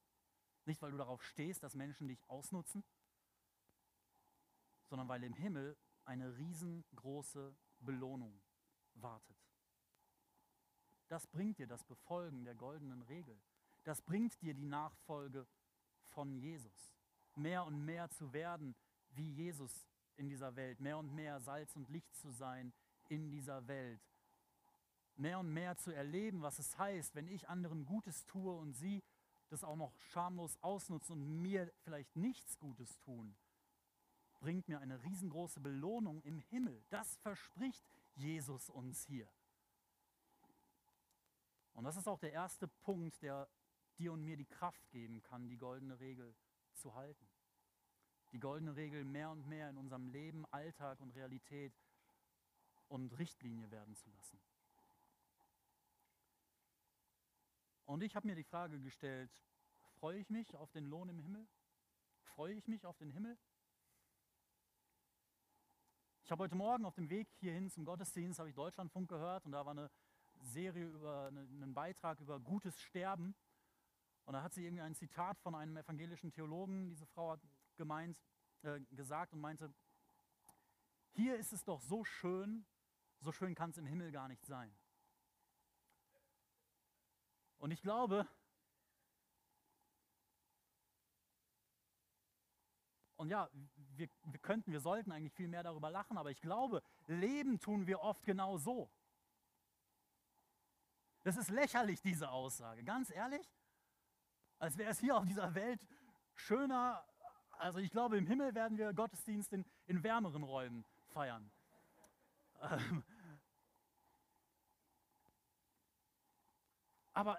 nicht 0.66 0.82
weil 0.82 0.92
du 0.92 0.98
darauf 0.98 1.24
stehst, 1.24 1.64
dass 1.64 1.76
Menschen 1.76 2.10
dich 2.10 2.30
ausnutzen, 2.30 2.84
sondern 4.90 5.08
weil 5.08 5.24
im 5.24 5.34
Himmel 5.34 5.78
eine 6.04 6.36
riesengroße 6.36 7.56
Belohnung 7.80 8.42
wartet. 8.96 9.38
Das 11.08 11.26
bringt 11.28 11.58
dir 11.58 11.68
das 11.68 11.84
Befolgen 11.86 12.44
der 12.44 12.56
goldenen 12.56 13.02
Regel. 13.04 13.40
Das 13.84 14.02
bringt 14.02 14.42
dir 14.42 14.54
die 14.54 14.66
Nachfolge 14.66 15.48
von 16.10 16.36
Jesus. 16.36 16.94
Mehr 17.36 17.66
und 17.66 17.86
mehr 17.86 18.10
zu 18.10 18.34
werden 18.34 18.76
wie 19.12 19.32
Jesus 19.32 19.88
in 20.18 20.30
dieser 20.30 20.56
Welt. 20.56 20.80
Mehr 20.80 20.98
und 20.98 21.14
mehr 21.14 21.40
Salz 21.40 21.76
und 21.76 21.90
Licht 21.90 22.16
zu 22.16 22.32
sein 22.32 22.74
in 23.08 23.30
dieser 23.30 23.68
Welt 23.68 24.02
mehr 25.20 25.40
und 25.40 25.54
mehr 25.54 25.78
zu 25.78 25.92
erleben, 25.92 26.42
was 26.42 26.60
es 26.60 26.78
heißt, 26.78 27.14
wenn 27.14 27.28
ich 27.28 27.50
anderen 27.50 27.86
Gutes 27.86 28.26
tue 28.26 28.56
und 28.56 28.74
sie 28.74 29.04
das 29.50 29.64
auch 29.64 29.76
noch 29.76 29.94
schamlos 30.00 30.58
ausnutzen 30.62 31.22
und 31.22 31.42
mir 31.42 31.72
vielleicht 31.84 32.16
nichts 32.16 32.58
Gutes 32.58 32.98
tun, 33.00 33.36
bringt 34.40 34.68
mir 34.68 34.80
eine 34.80 35.04
riesengroße 35.04 35.60
Belohnung 35.60 36.22
im 36.22 36.40
Himmel. 36.40 36.84
Das 36.90 37.18
verspricht 37.18 37.84
Jesus 38.16 38.70
uns 38.70 39.04
hier. 39.06 39.28
Und 41.74 41.84
das 41.84 41.98
ist 41.98 42.08
auch 42.08 42.20
der 42.20 42.32
erste 42.32 42.68
Punkt, 42.68 43.22
der 43.22 43.50
dir 43.98 44.14
und 44.14 44.24
mir 44.24 44.38
die 44.38 44.46
Kraft 44.46 44.90
geben 44.92 45.22
kann, 45.22 45.50
die 45.50 45.58
goldene 45.58 46.00
Regel 46.00 46.34
zu 46.74 46.96
halten. 46.96 47.28
Die 48.32 48.40
goldene 48.40 48.76
Regel 48.76 49.04
mehr 49.04 49.32
und 49.32 49.48
mehr 49.48 49.70
in 49.70 49.78
unserem 49.78 50.08
Leben, 50.08 50.46
Alltag 50.52 51.00
und 51.02 51.16
Realität 51.16 51.74
und 52.88 53.18
Richtlinie 53.18 53.70
werden 53.72 53.96
zu 53.96 54.10
lassen. 54.10 54.40
Und 57.86 58.04
ich 58.04 58.16
habe 58.16 58.28
mir 58.28 58.36
die 58.36 58.44
Frage 58.44 58.80
gestellt, 58.80 59.32
freue 60.00 60.20
ich 60.20 60.30
mich 60.30 60.56
auf 60.56 60.72
den 60.72 60.86
Lohn 60.86 61.10
im 61.10 61.20
Himmel? 61.20 61.48
Freue 62.22 62.54
ich 62.54 62.68
mich 62.68 62.86
auf 62.86 62.98
den 62.98 63.10
Himmel? 63.10 63.38
Ich 66.24 66.32
habe 66.32 66.44
heute 66.44 66.54
Morgen 66.54 66.86
auf 66.86 66.94
dem 66.94 67.10
Weg 67.10 67.28
hierhin 67.40 67.72
zum 67.72 67.86
Gottesdienst, 67.86 68.38
habe 68.38 68.50
ich 68.50 68.56
Deutschlandfunk 68.56 69.10
gehört 69.10 69.46
und 69.46 69.54
da 69.54 69.66
war 69.66 69.72
eine 69.72 69.90
Serie 70.40 70.86
über 70.86 71.28
einen 71.28 71.74
Beitrag 71.74 72.20
über 72.20 72.40
gutes 72.40 72.80
Sterben. 72.80 73.34
Und 74.26 74.34
da 74.34 74.44
hat 74.44 74.54
sie 74.54 74.64
irgendwie 74.64 74.84
ein 74.84 74.94
Zitat 74.94 75.40
von 75.40 75.56
einem 75.56 75.76
evangelischen 75.76 76.32
Theologen, 76.32 76.88
diese 76.90 77.08
Frau 77.08 77.32
hat 77.32 77.42
gemeint, 77.80 78.22
äh, 78.62 78.82
gesagt 78.92 79.34
und 79.34 79.40
meinte, 79.40 79.74
hier 81.14 81.38
ist 81.38 81.54
es 81.54 81.64
doch 81.64 81.82
so 81.82 82.04
schön, 82.04 82.66
so 83.22 83.32
schön 83.32 83.56
kann 83.56 83.72
es 83.72 83.78
im 83.78 83.86
Himmel 83.86 84.12
gar 84.12 84.28
nicht 84.28 84.46
sein. 84.46 84.78
Und 87.58 87.72
ich 87.72 87.82
glaube, 87.82 88.28
und 93.16 93.30
ja, 93.30 93.50
wir, 93.96 94.10
wir 94.24 94.40
könnten, 94.40 94.72
wir 94.72 94.82
sollten 94.82 95.12
eigentlich 95.12 95.34
viel 95.34 95.48
mehr 95.48 95.64
darüber 95.64 95.90
lachen, 95.90 96.18
aber 96.18 96.32
ich 96.32 96.42
glaube, 96.42 96.84
leben 97.08 97.60
tun 97.60 97.88
wir 97.88 98.02
oft 98.02 98.26
genau 98.26 98.58
so. 98.58 98.92
Das 101.24 101.38
ist 101.38 101.50
lächerlich, 101.50 102.02
diese 102.02 102.30
Aussage, 102.30 102.84
ganz 102.84 103.10
ehrlich. 103.10 103.46
Als 104.58 104.78
wäre 104.78 104.92
es 104.92 105.00
hier 105.00 105.16
auf 105.16 105.26
dieser 105.26 105.56
Welt 105.56 105.80
schöner. 106.36 107.06
Also 107.60 107.80
ich 107.80 107.92
glaube, 107.92 108.18
im 108.18 108.26
Himmel 108.26 108.56
werden 108.56 108.78
wir 108.78 108.94
Gottesdienst 108.94 109.52
in, 109.52 109.66
in 109.86 110.02
wärmeren 110.02 110.44
Räumen 110.44 110.86
feiern. 111.10 111.52
Ähm, 112.62 113.04
aber 117.14 117.38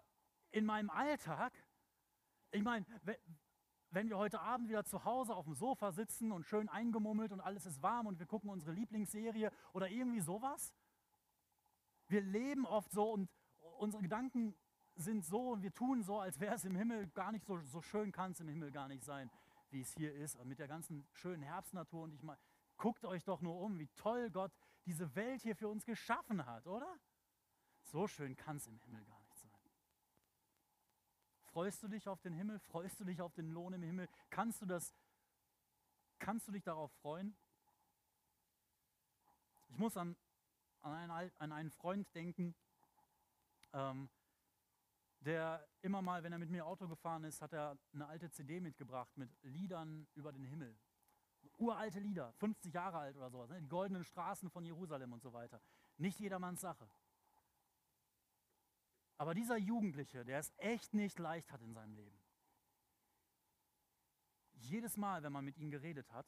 in 0.51 0.67
meinem 0.67 0.91
Alltag, 0.91 1.55
ich 2.51 2.63
meine, 2.63 2.85
wenn 3.91 4.11
wir 4.11 4.19
heute 4.19 4.41
Abend 4.41 4.69
wieder 4.69 4.85
zu 4.85 5.07
Hause 5.07 5.35
auf 5.35 5.47
dem 5.47 5.55
Sofa 5.55 5.91
sitzen 5.91 6.33
und 6.33 6.45
schön 6.45 6.69
eingemummelt 6.69 7.33
und 7.33 7.41
alles 7.41 7.65
ist 7.65 7.83
warm 7.83 8.07
und 8.07 8.19
wir 8.19 8.27
gucken 8.27 8.51
unsere 8.51 8.73
Lieblingsserie 8.73 9.51
oder 9.73 9.89
irgendwie 9.89 10.21
sowas, 10.21 10.75
wir 12.09 12.21
leben 12.21 12.67
oft 12.67 12.91
so 12.93 13.11
und 13.11 13.31
unsere 13.79 14.03
Gedanken 14.03 14.55
sind 14.97 15.25
so 15.25 15.53
und 15.53 15.63
wir 15.63 15.73
tun 15.73 16.03
so, 16.03 16.19
als 16.19 16.41
wäre 16.41 16.57
es 16.57 16.65
im 16.67 16.77
Himmel 16.77 17.07
gar 17.09 17.33
nicht 17.33 17.47
so, 17.47 17.59
so 17.61 17.81
schön, 17.81 18.13
kann 18.13 18.33
es 18.33 18.41
im 18.41 18.49
Himmel 18.49 18.71
gar 18.71 18.89
nicht 18.89 19.03
sein, 19.03 19.31
wie 19.71 19.81
es 19.81 19.93
hier 19.95 20.15
ist. 20.15 20.37
Und 20.37 20.49
mit 20.49 20.59
der 20.59 20.69
ganzen 20.69 21.07
schönen 21.13 21.43
Herbstnatur 21.43 22.03
und 22.03 22.13
ich 22.13 22.23
meine, 22.23 22.41
guckt 22.77 23.05
euch 23.05 23.25
doch 23.25 23.41
nur 23.41 23.61
um, 23.61 23.79
wie 23.79 23.89
toll 23.97 24.31
Gott 24.31 24.53
diese 24.87 25.15
Welt 25.15 25.43
hier 25.43 25.57
für 25.57 25.69
uns 25.69 25.85
geschaffen 25.85 26.47
hat, 26.47 26.67
oder? 26.67 26.99
So 27.83 28.07
schön 28.07 28.37
kann 28.37 28.57
es 28.57 28.67
im 28.67 28.79
Himmel 28.79 29.05
gar 29.05 29.21
nicht. 29.21 29.31
Freust 31.53 31.83
du 31.83 31.89
dich 31.89 32.07
auf 32.07 32.21
den 32.21 32.33
Himmel? 32.33 32.61
Freust 32.61 33.01
du 33.01 33.05
dich 33.05 33.21
auf 33.21 33.35
den 33.35 33.51
Lohn 33.51 33.73
im 33.73 33.83
Himmel? 33.83 34.09
Kannst 34.31 34.63
du 34.63 34.67
das, 34.67 34.95
kannst 36.21 36.47
du 36.47 36.53
dich 36.53 36.63
darauf 36.63 36.93
freuen? 37.03 37.37
Ich 39.69 39.77
muss 39.77 39.97
an, 39.97 40.17
an, 40.83 41.11
einen, 41.11 41.33
an 41.39 41.53
einen 41.53 41.71
Freund 41.71 42.15
denken, 42.15 42.55
ähm, 43.73 44.09
der 45.21 45.67
immer 45.83 46.03
mal, 46.03 46.23
wenn 46.23 46.33
er 46.33 46.39
mit 46.39 46.51
mir 46.51 46.67
Auto 46.67 46.89
gefahren 46.89 47.25
ist, 47.25 47.43
hat 47.43 47.53
er 47.53 47.79
eine 47.93 48.07
alte 48.07 48.31
CD 48.31 48.61
mitgebracht 48.61 49.17
mit 49.17 49.31
Liedern 49.43 50.07
über 50.15 50.33
den 50.33 50.45
Himmel. 50.45 50.79
Uralte 51.59 52.01
Lieder, 52.01 52.33
50 52.35 52.73
Jahre 52.73 52.99
alt 52.99 53.17
oder 53.17 53.31
sowas, 53.31 53.51
ne? 53.51 53.61
die 53.61 53.69
goldenen 53.69 54.05
Straßen 54.05 54.51
von 54.51 54.65
Jerusalem 54.65 55.13
und 55.13 55.23
so 55.23 55.33
weiter. 55.33 55.61
Nicht 55.99 56.19
jedermanns 56.19 56.63
Sache. 56.63 56.91
Aber 59.19 59.35
dieser 59.35 59.59
Jugendliche, 59.59 60.25
der 60.25 60.39
es 60.39 60.53
echt 60.57 60.95
nicht 60.95 61.19
leicht 61.19 61.53
hat 61.53 61.61
in 61.61 61.75
seinem 61.75 61.95
Leben, 61.95 62.19
jedes 64.55 64.97
Mal, 64.97 65.23
wenn 65.23 65.33
man 65.33 65.45
mit 65.45 65.59
ihm 65.59 65.71
geredet 65.71 66.11
hat 66.13 66.27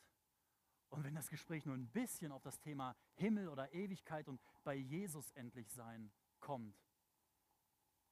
und 0.90 1.04
wenn 1.04 1.14
das 1.14 1.30
Gespräch 1.30 1.64
nur 1.64 1.74
ein 1.74 1.88
bisschen 1.88 2.32
auf 2.32 2.42
das 2.42 2.58
Thema 2.58 2.94
Himmel 3.14 3.48
oder 3.48 3.72
Ewigkeit 3.72 4.28
und 4.28 4.40
bei 4.64 4.74
Jesus 4.74 5.30
endlich 5.32 5.70
sein 5.72 6.12
kommt, 6.40 6.76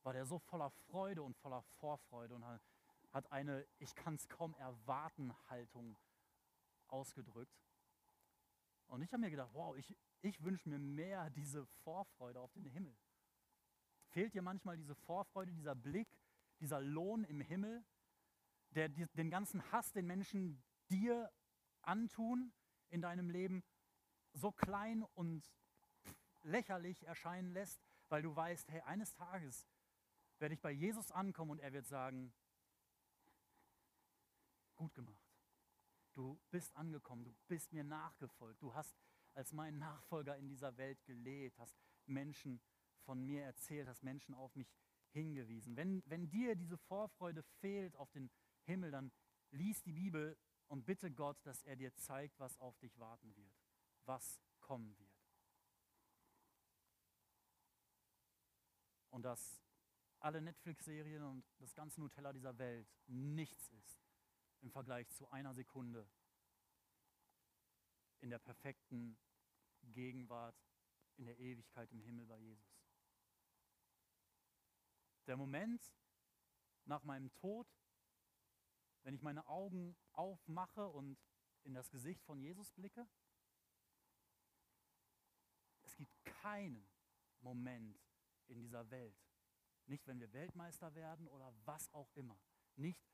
war 0.02 0.12
der 0.12 0.26
so 0.26 0.38
voller 0.38 0.70
Freude 0.70 1.22
und 1.22 1.36
voller 1.36 1.62
Vorfreude 1.78 2.34
und 2.34 2.44
hat 3.12 3.32
eine 3.32 3.66
Ich 3.78 3.94
kann 3.94 4.14
es 4.14 4.28
kaum 4.28 4.54
erwarten 4.54 5.34
Haltung 5.48 5.98
ausgedrückt. 6.88 7.60
Und 8.86 9.02
ich 9.02 9.12
habe 9.12 9.20
mir 9.20 9.30
gedacht, 9.30 9.50
wow, 9.52 9.76
ich, 9.76 9.96
ich 10.20 10.42
wünsche 10.42 10.68
mir 10.68 10.78
mehr 10.78 11.30
diese 11.30 11.64
Vorfreude 11.84 12.40
auf 12.40 12.52
den 12.52 12.64
Himmel. 12.64 12.96
Fehlt 14.08 14.34
dir 14.34 14.42
manchmal 14.42 14.76
diese 14.76 14.94
Vorfreude, 14.94 15.52
dieser 15.52 15.76
Blick, 15.76 16.08
dieser 16.58 16.80
Lohn 16.80 17.22
im 17.24 17.40
Himmel, 17.40 17.84
der 18.70 18.88
den 18.88 19.30
ganzen 19.30 19.62
Hass, 19.70 19.92
den 19.92 20.06
Menschen 20.06 20.62
dir 20.88 21.30
antun 21.82 22.52
in 22.88 23.00
deinem 23.00 23.30
Leben, 23.30 23.62
so 24.32 24.50
klein 24.50 25.04
und 25.14 25.48
lächerlich 26.42 27.06
erscheinen 27.06 27.52
lässt, 27.52 27.80
weil 28.08 28.22
du 28.22 28.34
weißt, 28.34 28.70
hey, 28.70 28.80
eines 28.82 29.14
Tages 29.14 29.68
werde 30.40 30.54
ich 30.54 30.60
bei 30.60 30.70
Jesus 30.70 31.10
ankommen 31.10 31.52
und 31.52 31.60
er 31.60 31.72
wird 31.72 31.86
sagen, 31.86 32.32
gut 34.76 34.94
gemacht. 34.94 35.30
Du 36.12 36.40
bist 36.50 36.74
angekommen, 36.76 37.24
du 37.24 37.34
bist 37.46 37.72
mir 37.72 37.84
nachgefolgt, 37.84 38.60
du 38.62 38.74
hast 38.74 38.96
als 39.34 39.52
mein 39.52 39.78
Nachfolger 39.78 40.36
in 40.36 40.48
dieser 40.48 40.76
Welt 40.76 41.04
gelebt, 41.04 41.58
hast 41.58 41.76
Menschen 42.06 42.60
von 43.04 43.24
mir 43.24 43.44
erzählt, 43.44 43.88
hast 43.88 44.02
Menschen 44.02 44.34
auf 44.34 44.54
mich 44.56 44.74
hingewiesen. 45.10 45.76
Wenn, 45.76 46.02
wenn 46.06 46.28
dir 46.28 46.56
diese 46.56 46.78
Vorfreude 46.78 47.42
fehlt 47.60 47.94
auf 47.96 48.10
den 48.10 48.30
Himmel, 48.64 48.90
dann 48.90 49.12
lies 49.50 49.82
die 49.82 49.92
Bibel 49.92 50.36
und 50.68 50.84
bitte 50.84 51.10
Gott, 51.10 51.38
dass 51.44 51.62
er 51.62 51.76
dir 51.76 51.94
zeigt, 51.94 52.38
was 52.38 52.58
auf 52.58 52.78
dich 52.78 52.98
warten 52.98 53.34
wird, 53.36 53.52
was 54.04 54.40
kommen 54.60 54.96
wird. 54.98 55.10
Und 59.10 59.22
dass 59.22 59.60
alle 60.20 60.40
Netflix-Serien 60.40 61.22
und 61.22 61.44
das 61.58 61.74
ganze 61.74 62.00
Nutella 62.00 62.32
dieser 62.32 62.56
Welt 62.58 62.88
nichts 63.06 63.68
ist 63.68 64.00
im 64.60 64.70
Vergleich 64.70 65.08
zu 65.10 65.28
einer 65.30 65.54
Sekunde 65.54 66.06
in 68.20 68.28
der 68.28 68.38
perfekten 68.38 69.18
Gegenwart, 69.82 70.56
in 71.16 71.24
der 71.24 71.38
Ewigkeit 71.38 71.90
im 71.90 72.02
Himmel 72.02 72.26
bei 72.26 72.38
Jesus. 72.38 72.84
Der 75.26 75.36
Moment 75.36 75.82
nach 76.84 77.02
meinem 77.04 77.32
Tod, 77.32 77.66
wenn 79.02 79.14
ich 79.14 79.22
meine 79.22 79.46
Augen 79.46 79.96
aufmache 80.12 80.86
und 80.88 81.18
in 81.62 81.72
das 81.72 81.90
Gesicht 81.90 82.22
von 82.24 82.40
Jesus 82.40 82.70
blicke, 82.72 83.08
es 85.82 85.96
gibt 85.96 86.24
keinen 86.24 86.86
Moment 87.40 87.98
in 88.48 88.60
dieser 88.60 88.90
Welt, 88.90 89.16
nicht 89.90 90.06
wenn 90.06 90.20
wir 90.20 90.32
Weltmeister 90.32 90.94
werden 90.94 91.28
oder 91.28 91.52
was 91.64 91.92
auch 91.92 92.10
immer, 92.14 92.40
nicht, 92.76 93.04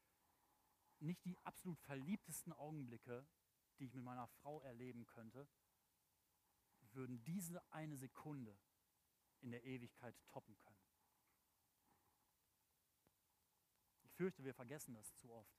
nicht 1.00 1.24
die 1.24 1.38
absolut 1.44 1.80
verliebtesten 1.80 2.52
Augenblicke, 2.52 3.26
die 3.78 3.86
ich 3.86 3.94
mit 3.94 4.04
meiner 4.04 4.28
Frau 4.28 4.60
erleben 4.62 5.06
könnte, 5.06 5.48
würden 6.92 7.22
diese 7.24 7.60
eine 7.72 7.96
Sekunde 7.96 8.56
in 9.40 9.50
der 9.50 9.64
Ewigkeit 9.64 10.14
toppen 10.28 10.56
können. 10.58 10.80
Ich 14.04 14.12
fürchte, 14.12 14.44
wir 14.44 14.54
vergessen 14.54 14.94
das 14.94 15.14
zu 15.14 15.30
oft. 15.30 15.58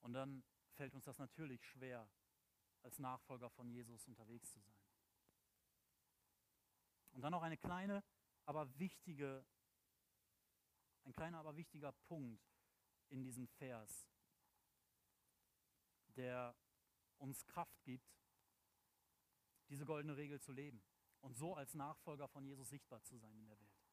Und 0.00 0.12
dann 0.12 0.44
fällt 0.74 0.94
uns 0.94 1.04
das 1.04 1.18
natürlich 1.18 1.64
schwer, 1.64 2.08
als 2.82 2.98
Nachfolger 2.98 3.50
von 3.50 3.70
Jesus 3.70 4.06
unterwegs 4.06 4.52
zu 4.52 4.60
sein. 4.60 4.76
Und 7.12 7.22
dann 7.22 7.32
noch 7.32 7.42
eine 7.42 7.56
kleine, 7.56 8.04
aber 8.44 8.78
wichtige, 8.78 9.44
ein 11.04 11.12
kleiner, 11.12 11.38
aber 11.38 11.56
wichtiger 11.56 11.92
Punkt 11.92 12.42
in 13.08 13.22
diesem 13.22 13.46
Vers, 13.46 14.08
der 16.16 16.54
uns 17.18 17.44
Kraft 17.46 17.82
gibt, 17.84 18.14
diese 19.68 19.84
goldene 19.84 20.16
Regel 20.16 20.40
zu 20.40 20.52
leben 20.52 20.82
und 21.20 21.36
so 21.36 21.54
als 21.54 21.74
Nachfolger 21.74 22.28
von 22.28 22.44
Jesus 22.44 22.68
sichtbar 22.68 23.02
zu 23.02 23.16
sein 23.16 23.36
in 23.38 23.46
der 23.46 23.58
Welt. 23.58 23.84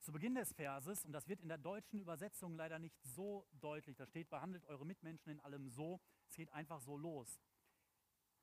Zu 0.00 0.12
Beginn 0.12 0.34
des 0.34 0.52
Verses, 0.52 1.04
und 1.04 1.12
das 1.12 1.28
wird 1.28 1.40
in 1.40 1.48
der 1.48 1.56
deutschen 1.56 1.98
Übersetzung 1.98 2.56
leider 2.56 2.78
nicht 2.78 2.94
so 3.02 3.48
deutlich, 3.52 3.96
da 3.96 4.06
steht, 4.06 4.28
behandelt 4.28 4.66
eure 4.66 4.84
Mitmenschen 4.84 5.32
in 5.32 5.40
allem 5.40 5.70
so, 5.70 6.00
es 6.28 6.36
geht 6.36 6.52
einfach 6.52 6.80
so 6.80 6.96
los. 6.96 7.40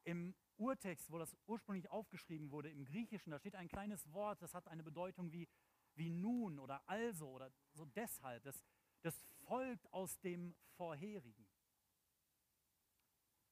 Im 0.03 0.33
Urtext, 0.57 1.11
wo 1.11 1.19
das 1.19 1.37
ursprünglich 1.45 1.89
aufgeschrieben 1.89 2.49
wurde, 2.49 2.71
im 2.71 2.83
Griechischen, 2.83 3.29
da 3.29 3.37
steht 3.37 3.55
ein 3.55 3.67
kleines 3.67 4.11
Wort, 4.11 4.41
das 4.41 4.55
hat 4.55 4.67
eine 4.67 4.83
Bedeutung 4.83 5.31
wie, 5.31 5.47
wie 5.95 6.09
nun 6.09 6.59
oder 6.59 6.87
also 6.87 7.29
oder 7.29 7.51
so 7.73 7.85
deshalb. 7.85 8.43
Das, 8.43 8.63
das 9.01 9.23
folgt 9.45 9.91
aus 9.93 10.19
dem 10.19 10.55
Vorherigen. 10.75 11.47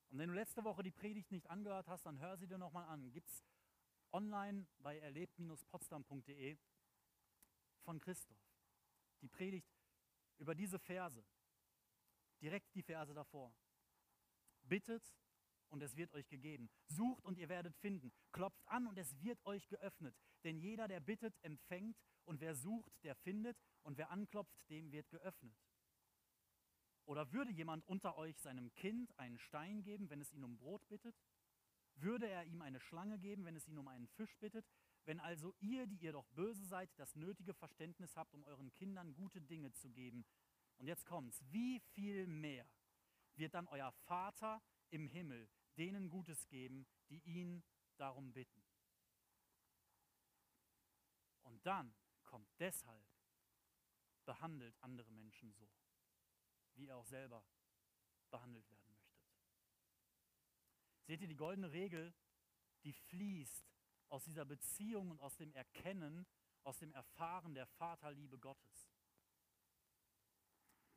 Und 0.10 0.18
wenn 0.18 0.30
du 0.30 0.36
letzte 0.36 0.64
Woche 0.64 0.84
die 0.84 0.92
Predigt 0.92 1.32
nicht 1.32 1.50
angehört 1.50 1.88
hast, 1.88 2.06
dann 2.06 2.20
hör 2.20 2.38
sie 2.38 2.48
dir 2.48 2.58
nochmal 2.58 2.86
an. 2.86 3.12
Gibt 3.12 3.30
es 3.30 3.44
online 4.12 4.66
bei 4.80 5.00
erlebt-potsdam.de 5.00 6.58
von 7.84 8.00
Christoph. 8.00 8.38
Die 9.22 9.28
Predigt 9.28 9.70
über 10.40 10.56
diese 10.56 10.80
Verse. 10.80 11.24
Direkt 12.42 12.74
die 12.74 12.82
Verse 12.82 13.14
davor. 13.14 13.54
Bittet 14.64 15.04
und 15.70 15.84
es 15.84 15.96
wird 15.96 16.14
euch 16.14 16.28
gegeben. 16.28 16.70
Sucht 16.88 17.26
und 17.26 17.38
ihr 17.38 17.50
werdet 17.50 17.76
finden. 17.76 18.12
Klopft 18.32 18.68
an 18.68 18.88
und 18.88 18.98
es 18.98 19.20
wird 19.22 19.46
euch 19.46 19.68
geöffnet. 19.68 20.16
Denn 20.44 20.58
jeder, 20.58 20.88
der 20.88 21.00
bittet, 21.00 21.38
empfängt 21.44 21.98
und 22.30 22.42
wer 22.42 22.54
sucht, 22.54 22.94
der 23.04 23.16
findet 23.16 23.58
und 23.82 23.98
wer 23.98 24.12
anklopft, 24.12 24.70
dem 24.70 24.92
wird 24.92 25.10
geöffnet. 25.10 25.58
Oder 27.06 27.32
würde 27.34 27.52
jemand 27.52 27.88
unter 27.88 28.18
euch 28.18 28.38
seinem 28.40 28.72
Kind 28.76 29.18
einen 29.18 29.40
Stein 29.40 29.82
geben, 29.82 30.12
wenn 30.12 30.22
es 30.22 30.32
ihn 30.32 30.44
um 30.44 30.56
Brot 30.56 30.88
bittet? 30.90 31.16
Würde 31.96 32.30
er 32.30 32.46
ihm 32.46 32.62
eine 32.62 32.80
Schlange 32.80 33.18
geben, 33.18 33.46
wenn 33.46 33.56
es 33.56 33.68
ihn 33.68 33.80
um 33.80 33.88
einen 33.88 34.08
Fisch 34.10 34.38
bittet? 34.38 34.64
Wenn 35.06 35.20
also 35.20 35.56
ihr, 35.60 35.88
die 35.88 35.98
ihr 35.98 36.12
doch 36.12 36.28
böse 36.28 36.64
seid, 36.68 36.92
das 36.98 37.16
nötige 37.16 37.56
Verständnis 37.56 38.16
habt, 38.16 38.36
um 38.36 38.44
euren 38.44 38.72
Kindern 38.74 39.16
gute 39.16 39.42
Dinge 39.42 39.72
zu 39.72 39.90
geben. 39.90 40.24
Und 40.78 40.86
jetzt 40.86 41.08
kommt's. 41.08 41.44
Wie 41.50 41.80
viel 41.80 42.28
mehr 42.28 42.70
wird 43.34 43.56
dann 43.56 43.68
euer 43.70 43.92
Vater 44.06 44.62
im 44.92 45.08
Himmel 45.08 45.50
denen 45.78 46.12
Gutes 46.12 46.48
geben, 46.48 46.86
die 47.10 47.22
ihn 47.22 47.64
darum 47.98 48.34
bitten? 48.34 48.64
Und 51.42 51.66
dann 51.66 51.92
kommt 52.30 52.48
deshalb, 52.60 53.04
behandelt 54.26 54.78
andere 54.82 55.12
Menschen 55.12 55.52
so 55.52 55.68
wie 56.76 56.86
ihr 56.86 56.96
auch 56.96 57.06
selber 57.06 57.44
behandelt 58.30 58.70
werden 58.70 58.90
möchtet. 58.94 59.20
Seht 61.04 61.22
ihr, 61.22 61.28
die 61.28 61.36
goldene 61.36 61.72
Regel, 61.72 62.14
die 62.84 62.94
fließt 62.94 63.66
aus 64.10 64.24
dieser 64.24 64.46
Beziehung 64.46 65.12
und 65.12 65.20
aus 65.20 65.36
dem 65.36 65.52
Erkennen, 65.54 66.26
aus 66.64 66.78
dem 66.78 66.94
Erfahren 66.94 67.54
der 67.54 67.68
Vaterliebe 67.68 68.40
Gottes. 68.40 68.90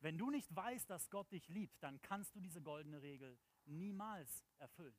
Wenn 0.00 0.18
du 0.18 0.30
nicht 0.30 0.54
weißt, 0.54 0.88
dass 0.90 1.10
Gott 1.10 1.30
dich 1.32 1.48
liebt, 1.48 1.82
dann 1.82 2.00
kannst 2.02 2.34
du 2.34 2.40
diese 2.40 2.60
goldene 2.62 3.02
Regel 3.02 3.38
niemals 3.64 4.44
erfüllen. 4.58 4.96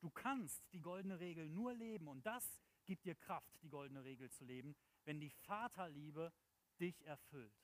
Du 0.00 0.10
kannst 0.10 0.62
die 0.72 0.80
goldene 0.80 1.18
Regel 1.18 1.48
nur 1.48 1.74
leben 1.74 2.08
und 2.08 2.24
das 2.24 2.60
gibt 2.88 3.04
dir 3.04 3.14
Kraft, 3.14 3.62
die 3.62 3.68
goldene 3.68 4.02
Regel 4.02 4.30
zu 4.30 4.44
leben, 4.44 4.74
wenn 5.04 5.20
die 5.20 5.28
Vaterliebe 5.28 6.32
dich 6.80 7.04
erfüllt. 7.04 7.54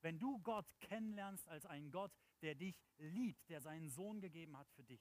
Wenn 0.00 0.18
du 0.18 0.40
Gott 0.40 0.66
kennenlernst 0.80 1.48
als 1.48 1.64
einen 1.64 1.92
Gott, 1.92 2.12
der 2.42 2.56
dich 2.56 2.76
liebt, 2.98 3.48
der 3.48 3.60
seinen 3.60 3.88
Sohn 3.88 4.20
gegeben 4.20 4.58
hat 4.58 4.68
für 4.72 4.82
dich. 4.82 5.00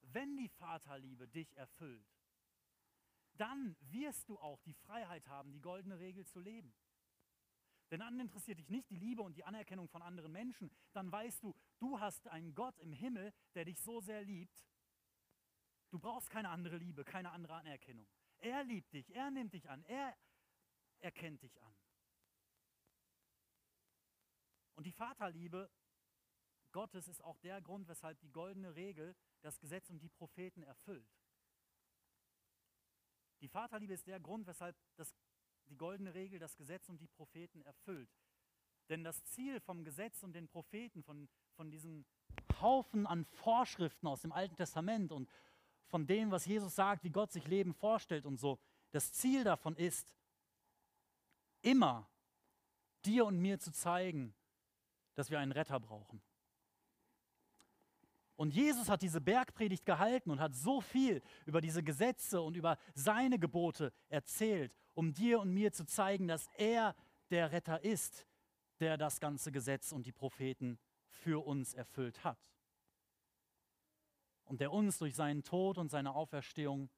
Wenn 0.00 0.36
die 0.38 0.48
Vaterliebe 0.48 1.28
dich 1.28 1.54
erfüllt, 1.56 2.08
dann 3.34 3.76
wirst 3.80 4.28
du 4.30 4.38
auch 4.38 4.60
die 4.62 4.74
Freiheit 4.74 5.28
haben, 5.28 5.52
die 5.52 5.60
goldene 5.60 5.98
Regel 5.98 6.24
zu 6.24 6.40
leben. 6.40 6.74
Denn 7.90 8.00
dann 8.00 8.18
interessiert 8.18 8.58
dich 8.58 8.70
nicht 8.70 8.88
die 8.88 8.96
Liebe 8.96 9.20
und 9.20 9.36
die 9.36 9.44
Anerkennung 9.44 9.86
von 9.86 10.00
anderen 10.00 10.32
Menschen. 10.32 10.70
Dann 10.94 11.12
weißt 11.12 11.42
du, 11.42 11.54
du 11.78 12.00
hast 12.00 12.26
einen 12.28 12.54
Gott 12.54 12.78
im 12.78 12.94
Himmel, 12.94 13.34
der 13.54 13.66
dich 13.66 13.78
so 13.80 14.00
sehr 14.00 14.22
liebt. 14.22 14.64
Du 15.92 15.98
brauchst 15.98 16.30
keine 16.30 16.48
andere 16.48 16.78
Liebe, 16.78 17.04
keine 17.04 17.30
andere 17.32 17.52
Anerkennung. 17.52 18.08
Er 18.38 18.64
liebt 18.64 18.94
dich, 18.94 19.14
er 19.14 19.30
nimmt 19.30 19.52
dich 19.52 19.68
an, 19.68 19.84
er 19.84 20.16
erkennt 21.00 21.42
dich 21.42 21.62
an. 21.62 21.74
Und 24.74 24.86
die 24.86 24.92
Vaterliebe 24.92 25.70
Gottes 26.72 27.08
ist 27.08 27.22
auch 27.22 27.36
der 27.40 27.60
Grund, 27.60 27.88
weshalb 27.88 28.18
die 28.20 28.32
goldene 28.32 28.74
Regel 28.74 29.14
das 29.42 29.60
Gesetz 29.60 29.90
und 29.90 29.98
die 30.00 30.08
Propheten 30.08 30.62
erfüllt. 30.62 31.12
Die 33.42 33.48
Vaterliebe 33.48 33.92
ist 33.92 34.06
der 34.06 34.18
Grund, 34.18 34.46
weshalb 34.46 34.74
das, 34.96 35.14
die 35.66 35.76
goldene 35.76 36.14
Regel 36.14 36.38
das 36.38 36.56
Gesetz 36.56 36.88
und 36.88 37.02
die 37.02 37.06
Propheten 37.06 37.60
erfüllt. 37.60 38.08
Denn 38.88 39.04
das 39.04 39.22
Ziel 39.24 39.60
vom 39.60 39.84
Gesetz 39.84 40.22
und 40.22 40.32
den 40.32 40.48
Propheten, 40.48 41.02
von, 41.02 41.28
von 41.54 41.70
diesem 41.70 42.06
Haufen 42.62 43.06
an 43.06 43.26
Vorschriften 43.26 44.06
aus 44.06 44.22
dem 44.22 44.32
Alten 44.32 44.56
Testament 44.56 45.12
und 45.12 45.28
von 45.92 46.06
dem, 46.06 46.30
was 46.30 46.46
Jesus 46.46 46.74
sagt, 46.74 47.04
wie 47.04 47.10
Gott 47.10 47.30
sich 47.32 47.46
Leben 47.46 47.74
vorstellt 47.74 48.24
und 48.24 48.40
so, 48.40 48.58
das 48.92 49.12
Ziel 49.12 49.44
davon 49.44 49.76
ist, 49.76 50.14
immer 51.60 52.08
dir 53.04 53.26
und 53.26 53.38
mir 53.38 53.58
zu 53.58 53.70
zeigen, 53.72 54.34
dass 55.12 55.30
wir 55.30 55.38
einen 55.38 55.52
Retter 55.52 55.78
brauchen. 55.78 56.22
Und 58.36 58.54
Jesus 58.54 58.88
hat 58.88 59.02
diese 59.02 59.20
Bergpredigt 59.20 59.84
gehalten 59.84 60.30
und 60.30 60.40
hat 60.40 60.54
so 60.54 60.80
viel 60.80 61.20
über 61.44 61.60
diese 61.60 61.82
Gesetze 61.82 62.40
und 62.40 62.56
über 62.56 62.78
seine 62.94 63.38
Gebote 63.38 63.92
erzählt, 64.08 64.74
um 64.94 65.12
dir 65.12 65.40
und 65.40 65.52
mir 65.52 65.72
zu 65.72 65.84
zeigen, 65.84 66.26
dass 66.26 66.48
er 66.56 66.96
der 67.28 67.52
Retter 67.52 67.84
ist, 67.84 68.26
der 68.80 68.96
das 68.96 69.20
ganze 69.20 69.52
Gesetz 69.52 69.92
und 69.92 70.06
die 70.06 70.12
Propheten 70.12 70.78
für 71.04 71.44
uns 71.46 71.74
erfüllt 71.74 72.24
hat. 72.24 72.51
Und 74.52 74.60
der 74.60 74.70
uns 74.70 74.98
durch 74.98 75.14
seinen 75.14 75.44
Tod 75.44 75.78
und 75.78 75.90
seine 75.90 76.14
Auferstehung 76.14 76.90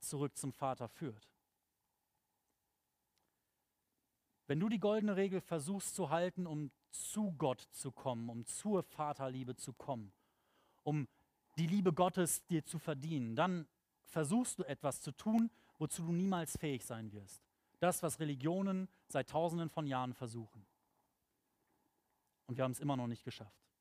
zurück 0.00 0.38
zum 0.38 0.54
Vater 0.54 0.88
führt. 0.88 1.28
Wenn 4.46 4.58
du 4.58 4.70
die 4.70 4.80
goldene 4.80 5.16
Regel 5.16 5.42
versuchst 5.42 5.94
zu 5.94 6.08
halten, 6.08 6.46
um 6.46 6.70
zu 6.90 7.32
Gott 7.32 7.60
zu 7.72 7.92
kommen, 7.92 8.30
um 8.30 8.46
zur 8.46 8.84
Vaterliebe 8.84 9.54
zu 9.54 9.74
kommen, 9.74 10.14
um 10.82 11.08
die 11.58 11.66
Liebe 11.66 11.92
Gottes 11.92 12.42
dir 12.46 12.64
zu 12.64 12.78
verdienen, 12.78 13.36
dann 13.36 13.68
versuchst 14.06 14.58
du 14.58 14.64
etwas 14.64 15.02
zu 15.02 15.12
tun, 15.12 15.50
wozu 15.76 16.02
du 16.02 16.12
niemals 16.12 16.56
fähig 16.56 16.86
sein 16.86 17.12
wirst. 17.12 17.44
Das, 17.80 18.02
was 18.02 18.18
Religionen 18.18 18.88
seit 19.08 19.28
tausenden 19.28 19.68
von 19.68 19.86
Jahren 19.86 20.14
versuchen. 20.14 20.64
Und 22.46 22.56
wir 22.56 22.64
haben 22.64 22.72
es 22.72 22.80
immer 22.80 22.96
noch 22.96 23.08
nicht 23.08 23.24
geschafft. 23.24 23.71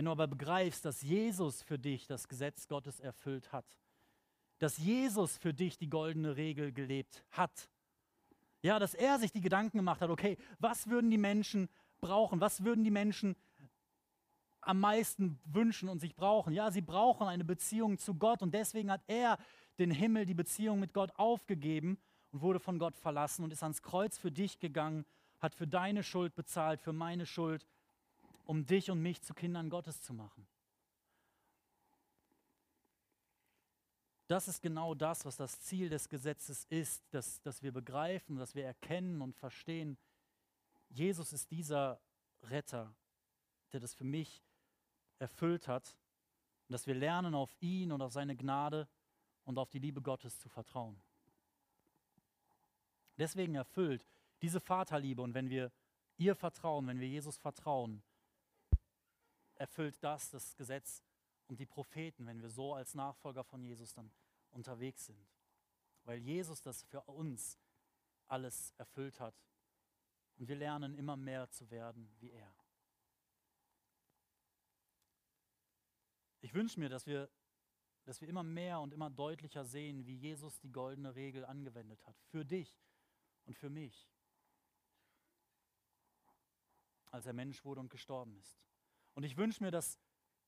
Wenn 0.00 0.06
du 0.06 0.12
aber 0.12 0.28
begreifst, 0.28 0.86
dass 0.86 1.02
Jesus 1.02 1.60
für 1.60 1.78
dich 1.78 2.06
das 2.06 2.26
Gesetz 2.26 2.66
Gottes 2.68 3.00
erfüllt 3.00 3.52
hat, 3.52 3.66
dass 4.58 4.78
Jesus 4.78 5.36
für 5.36 5.52
dich 5.52 5.76
die 5.76 5.90
goldene 5.90 6.38
Regel 6.38 6.72
gelebt 6.72 7.22
hat, 7.32 7.68
ja, 8.62 8.78
dass 8.78 8.94
er 8.94 9.18
sich 9.18 9.30
die 9.30 9.42
Gedanken 9.42 9.76
gemacht 9.76 10.00
hat, 10.00 10.08
okay, 10.08 10.38
was 10.58 10.86
würden 10.86 11.10
die 11.10 11.18
Menschen 11.18 11.68
brauchen, 12.00 12.40
was 12.40 12.64
würden 12.64 12.82
die 12.82 12.90
Menschen 12.90 13.36
am 14.62 14.80
meisten 14.80 15.38
wünschen 15.44 15.90
und 15.90 15.98
sich 15.98 16.16
brauchen. 16.16 16.54
Ja, 16.54 16.70
sie 16.70 16.80
brauchen 16.80 17.26
eine 17.26 17.44
Beziehung 17.44 17.98
zu 17.98 18.14
Gott 18.14 18.40
und 18.40 18.54
deswegen 18.54 18.90
hat 18.90 19.02
er 19.06 19.36
den 19.78 19.90
Himmel, 19.90 20.24
die 20.24 20.32
Beziehung 20.32 20.80
mit 20.80 20.94
Gott 20.94 21.10
aufgegeben 21.16 21.98
und 22.30 22.40
wurde 22.40 22.58
von 22.58 22.78
Gott 22.78 22.96
verlassen 22.96 23.44
und 23.44 23.52
ist 23.52 23.62
ans 23.62 23.82
Kreuz 23.82 24.16
für 24.16 24.32
dich 24.32 24.60
gegangen, 24.60 25.04
hat 25.40 25.54
für 25.54 25.66
deine 25.66 26.02
Schuld 26.02 26.34
bezahlt, 26.34 26.80
für 26.80 26.94
meine 26.94 27.26
Schuld, 27.26 27.66
um 28.50 28.66
dich 28.66 28.90
und 28.90 29.00
mich 29.00 29.22
zu 29.22 29.32
Kindern 29.32 29.70
Gottes 29.70 30.02
zu 30.02 30.12
machen. 30.12 30.44
Das 34.26 34.48
ist 34.48 34.60
genau 34.60 34.92
das, 34.96 35.24
was 35.24 35.36
das 35.36 35.60
Ziel 35.60 35.88
des 35.88 36.08
Gesetzes 36.08 36.64
ist, 36.64 37.04
dass, 37.14 37.40
dass 37.42 37.62
wir 37.62 37.70
begreifen, 37.70 38.34
dass 38.38 38.56
wir 38.56 38.64
erkennen 38.64 39.22
und 39.22 39.36
verstehen, 39.36 39.96
Jesus 40.88 41.32
ist 41.32 41.52
dieser 41.52 42.00
Retter, 42.42 42.92
der 43.72 43.78
das 43.78 43.94
für 43.94 44.02
mich 44.02 44.42
erfüllt 45.20 45.68
hat 45.68 45.96
und 46.66 46.72
dass 46.72 46.88
wir 46.88 46.96
lernen, 46.96 47.36
auf 47.36 47.54
ihn 47.60 47.92
und 47.92 48.02
auf 48.02 48.12
seine 48.12 48.34
Gnade 48.34 48.88
und 49.44 49.58
auf 49.58 49.70
die 49.70 49.78
Liebe 49.78 50.02
Gottes 50.02 50.40
zu 50.40 50.48
vertrauen. 50.48 51.00
Deswegen 53.16 53.54
erfüllt 53.54 54.04
diese 54.42 54.58
Vaterliebe 54.58 55.22
und 55.22 55.34
wenn 55.34 55.50
wir 55.50 55.70
ihr 56.16 56.34
vertrauen, 56.34 56.88
wenn 56.88 56.98
wir 56.98 57.08
Jesus 57.08 57.38
vertrauen, 57.38 58.02
erfüllt 59.60 60.02
das 60.02 60.30
das 60.30 60.56
Gesetz 60.56 61.04
und 61.46 61.60
die 61.60 61.66
Propheten, 61.66 62.26
wenn 62.26 62.40
wir 62.40 62.48
so 62.48 62.74
als 62.74 62.94
Nachfolger 62.94 63.44
von 63.44 63.62
Jesus 63.62 63.92
dann 63.92 64.10
unterwegs 64.50 65.04
sind. 65.04 65.28
Weil 66.04 66.18
Jesus 66.18 66.62
das 66.62 66.82
für 66.84 67.02
uns 67.02 67.58
alles 68.26 68.72
erfüllt 68.78 69.20
hat 69.20 69.34
und 70.36 70.48
wir 70.48 70.56
lernen 70.56 70.94
immer 70.94 71.16
mehr 71.16 71.50
zu 71.50 71.70
werden 71.70 72.10
wie 72.20 72.30
er. 72.30 72.54
Ich 76.40 76.54
wünsche 76.54 76.80
mir, 76.80 76.88
dass 76.88 77.06
wir, 77.06 77.28
dass 78.04 78.22
wir 78.22 78.28
immer 78.28 78.42
mehr 78.42 78.80
und 78.80 78.94
immer 78.94 79.10
deutlicher 79.10 79.66
sehen, 79.66 80.06
wie 80.06 80.16
Jesus 80.16 80.58
die 80.60 80.72
goldene 80.72 81.14
Regel 81.14 81.44
angewendet 81.44 82.06
hat. 82.06 82.16
Für 82.30 82.46
dich 82.46 82.80
und 83.44 83.58
für 83.58 83.68
mich. 83.68 84.08
Als 87.10 87.26
er 87.26 87.34
Mensch 87.34 87.62
wurde 87.62 87.80
und 87.80 87.90
gestorben 87.90 88.34
ist. 88.36 88.58
Und 89.14 89.24
ich 89.24 89.36
wünsche 89.36 89.62
mir, 89.62 89.70
dass, 89.70 89.98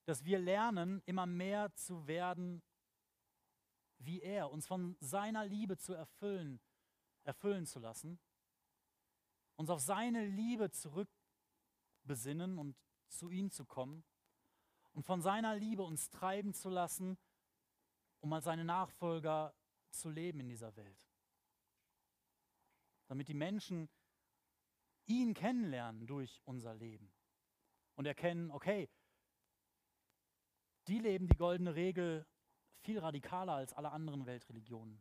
dass 0.04 0.24
wir 0.24 0.38
lernen, 0.38 1.02
immer 1.06 1.26
mehr 1.26 1.74
zu 1.74 2.06
werden 2.06 2.62
wie 4.04 4.20
er, 4.20 4.50
uns 4.50 4.66
von 4.66 4.96
seiner 5.00 5.46
Liebe 5.46 5.76
zu 5.76 5.94
erfüllen, 5.94 6.60
erfüllen 7.24 7.66
zu 7.66 7.78
lassen, 7.78 8.18
uns 9.56 9.70
auf 9.70 9.80
seine 9.80 10.26
Liebe 10.26 10.70
zurückbesinnen 10.70 12.58
und 12.58 12.76
zu 13.08 13.30
ihm 13.30 13.50
zu 13.50 13.64
kommen 13.64 14.04
und 14.92 15.04
von 15.04 15.20
seiner 15.20 15.54
Liebe 15.56 15.82
uns 15.82 16.10
treiben 16.10 16.54
zu 16.54 16.68
lassen, 16.68 17.18
um 18.20 18.32
als 18.32 18.44
seine 18.44 18.64
Nachfolger 18.64 19.54
zu 19.90 20.08
leben 20.08 20.40
in 20.40 20.48
dieser 20.48 20.74
Welt. 20.76 20.98
Damit 23.06 23.28
die 23.28 23.34
Menschen 23.34 23.88
ihn 25.06 25.34
kennenlernen 25.34 26.06
durch 26.06 26.40
unser 26.44 26.74
Leben 26.74 27.11
und 27.94 28.06
erkennen, 28.06 28.50
okay, 28.50 28.88
die 30.88 30.98
leben 30.98 31.28
die 31.28 31.36
goldene 31.36 31.74
Regel 31.74 32.26
viel 32.80 32.98
radikaler 32.98 33.54
als 33.54 33.72
alle 33.72 33.92
anderen 33.92 34.26
Weltreligionen, 34.26 35.00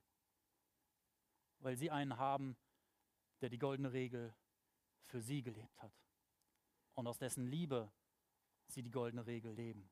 weil 1.59 1.75
sie 1.75 1.89
einen 1.89 2.17
haben, 2.17 2.55
der 3.41 3.49
die 3.49 3.57
goldene 3.57 3.91
Regel 3.91 4.35
für 5.05 5.21
sie 5.21 5.41
gelebt 5.41 5.81
hat 5.81 5.93
und 6.93 7.07
aus 7.07 7.17
dessen 7.17 7.47
Liebe 7.47 7.91
sie 8.67 8.83
die 8.83 8.91
goldene 8.91 9.25
Regel 9.25 9.51
leben, 9.53 9.89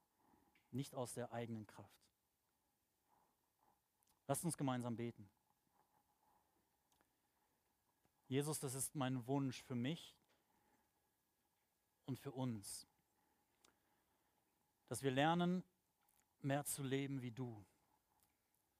nicht 0.72 0.95
aus 0.95 1.14
der 1.14 1.32
eigenen 1.32 1.66
Kraft. 1.66 2.00
Lasst 4.28 4.45
uns 4.45 4.58
gemeinsam 4.58 4.95
beten. 4.95 5.28
Jesus, 8.28 8.60
das 8.60 8.76
ist 8.76 8.93
mein 8.93 9.26
Wunsch 9.26 9.64
für 9.64 9.74
mich 9.74 10.18
und 12.10 12.18
für 12.18 12.32
uns, 12.32 12.88
dass 14.88 15.03
wir 15.03 15.12
lernen, 15.12 15.64
mehr 16.41 16.66
zu 16.66 16.82
leben 16.82 17.22
wie 17.22 17.32
du. 17.32 17.64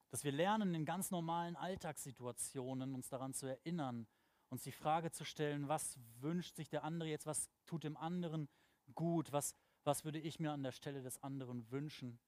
Dass 0.10 0.24
wir 0.24 0.32
lernen, 0.32 0.74
in 0.74 0.84
ganz 0.84 1.12
normalen 1.12 1.56
Alltagssituationen 1.56 2.96
uns 2.96 3.08
daran 3.08 3.36
zu 3.36 3.46
erinnern, 3.46 4.08
uns 4.50 4.64
die 4.64 4.72
Frage 4.72 5.12
zu 5.12 5.26
stellen, 5.26 5.68
was 5.68 6.00
wünscht 6.20 6.56
sich 6.56 6.70
der 6.70 6.84
andere 6.84 7.08
jetzt, 7.08 7.28
was 7.28 7.52
tut 7.68 7.84
dem 7.84 7.98
anderen 7.98 8.50
gut, 8.96 9.32
was, 9.32 9.54
was 9.84 10.04
würde 10.04 10.20
ich 10.20 10.40
mir 10.40 10.52
an 10.52 10.64
der 10.64 10.72
Stelle 10.72 11.04
des 11.04 11.22
anderen 11.22 11.70
wünschen. 11.70 12.20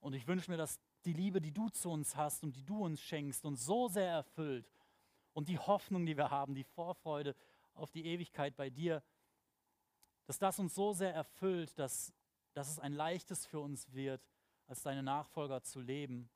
Und 0.00 0.14
ich 0.14 0.26
wünsche 0.26 0.50
mir, 0.50 0.56
dass 0.56 0.80
die 1.04 1.12
Liebe, 1.12 1.42
die 1.42 1.52
du 1.52 1.68
zu 1.68 1.90
uns 1.90 2.16
hast 2.16 2.42
und 2.42 2.56
die 2.56 2.64
du 2.64 2.86
uns 2.86 3.02
schenkst, 3.02 3.44
uns 3.44 3.66
so 3.66 3.88
sehr 3.88 4.10
erfüllt 4.10 4.72
und 5.34 5.50
die 5.50 5.58
Hoffnung, 5.58 6.06
die 6.06 6.16
wir 6.16 6.30
haben, 6.30 6.54
die 6.54 6.64
Vorfreude 6.64 7.36
auf 7.78 7.90
die 7.90 8.06
Ewigkeit 8.06 8.56
bei 8.56 8.70
dir, 8.70 9.02
dass 10.26 10.38
das 10.38 10.58
uns 10.58 10.74
so 10.74 10.92
sehr 10.92 11.14
erfüllt, 11.14 11.78
dass, 11.78 12.12
dass 12.52 12.68
es 12.68 12.78
ein 12.78 12.92
leichtes 12.92 13.46
für 13.46 13.60
uns 13.60 13.92
wird, 13.92 14.22
als 14.66 14.82
deine 14.82 15.02
Nachfolger 15.02 15.62
zu 15.62 15.80
leben 15.80 16.28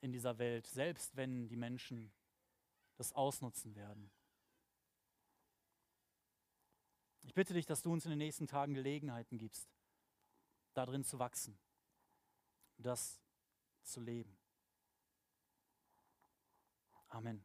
in 0.00 0.12
dieser 0.12 0.38
Welt, 0.38 0.66
selbst 0.66 1.16
wenn 1.16 1.48
die 1.48 1.56
Menschen 1.56 2.12
das 2.96 3.12
ausnutzen 3.12 3.76
werden. 3.76 4.10
Ich 7.22 7.34
bitte 7.34 7.54
dich, 7.54 7.66
dass 7.66 7.82
du 7.82 7.92
uns 7.92 8.04
in 8.04 8.10
den 8.10 8.18
nächsten 8.18 8.46
Tagen 8.46 8.74
Gelegenheiten 8.74 9.38
gibst, 9.38 9.68
darin 10.74 11.04
zu 11.04 11.18
wachsen, 11.18 11.58
das 12.78 13.20
zu 13.82 14.00
leben. 14.00 14.36
Amen. 17.08 17.44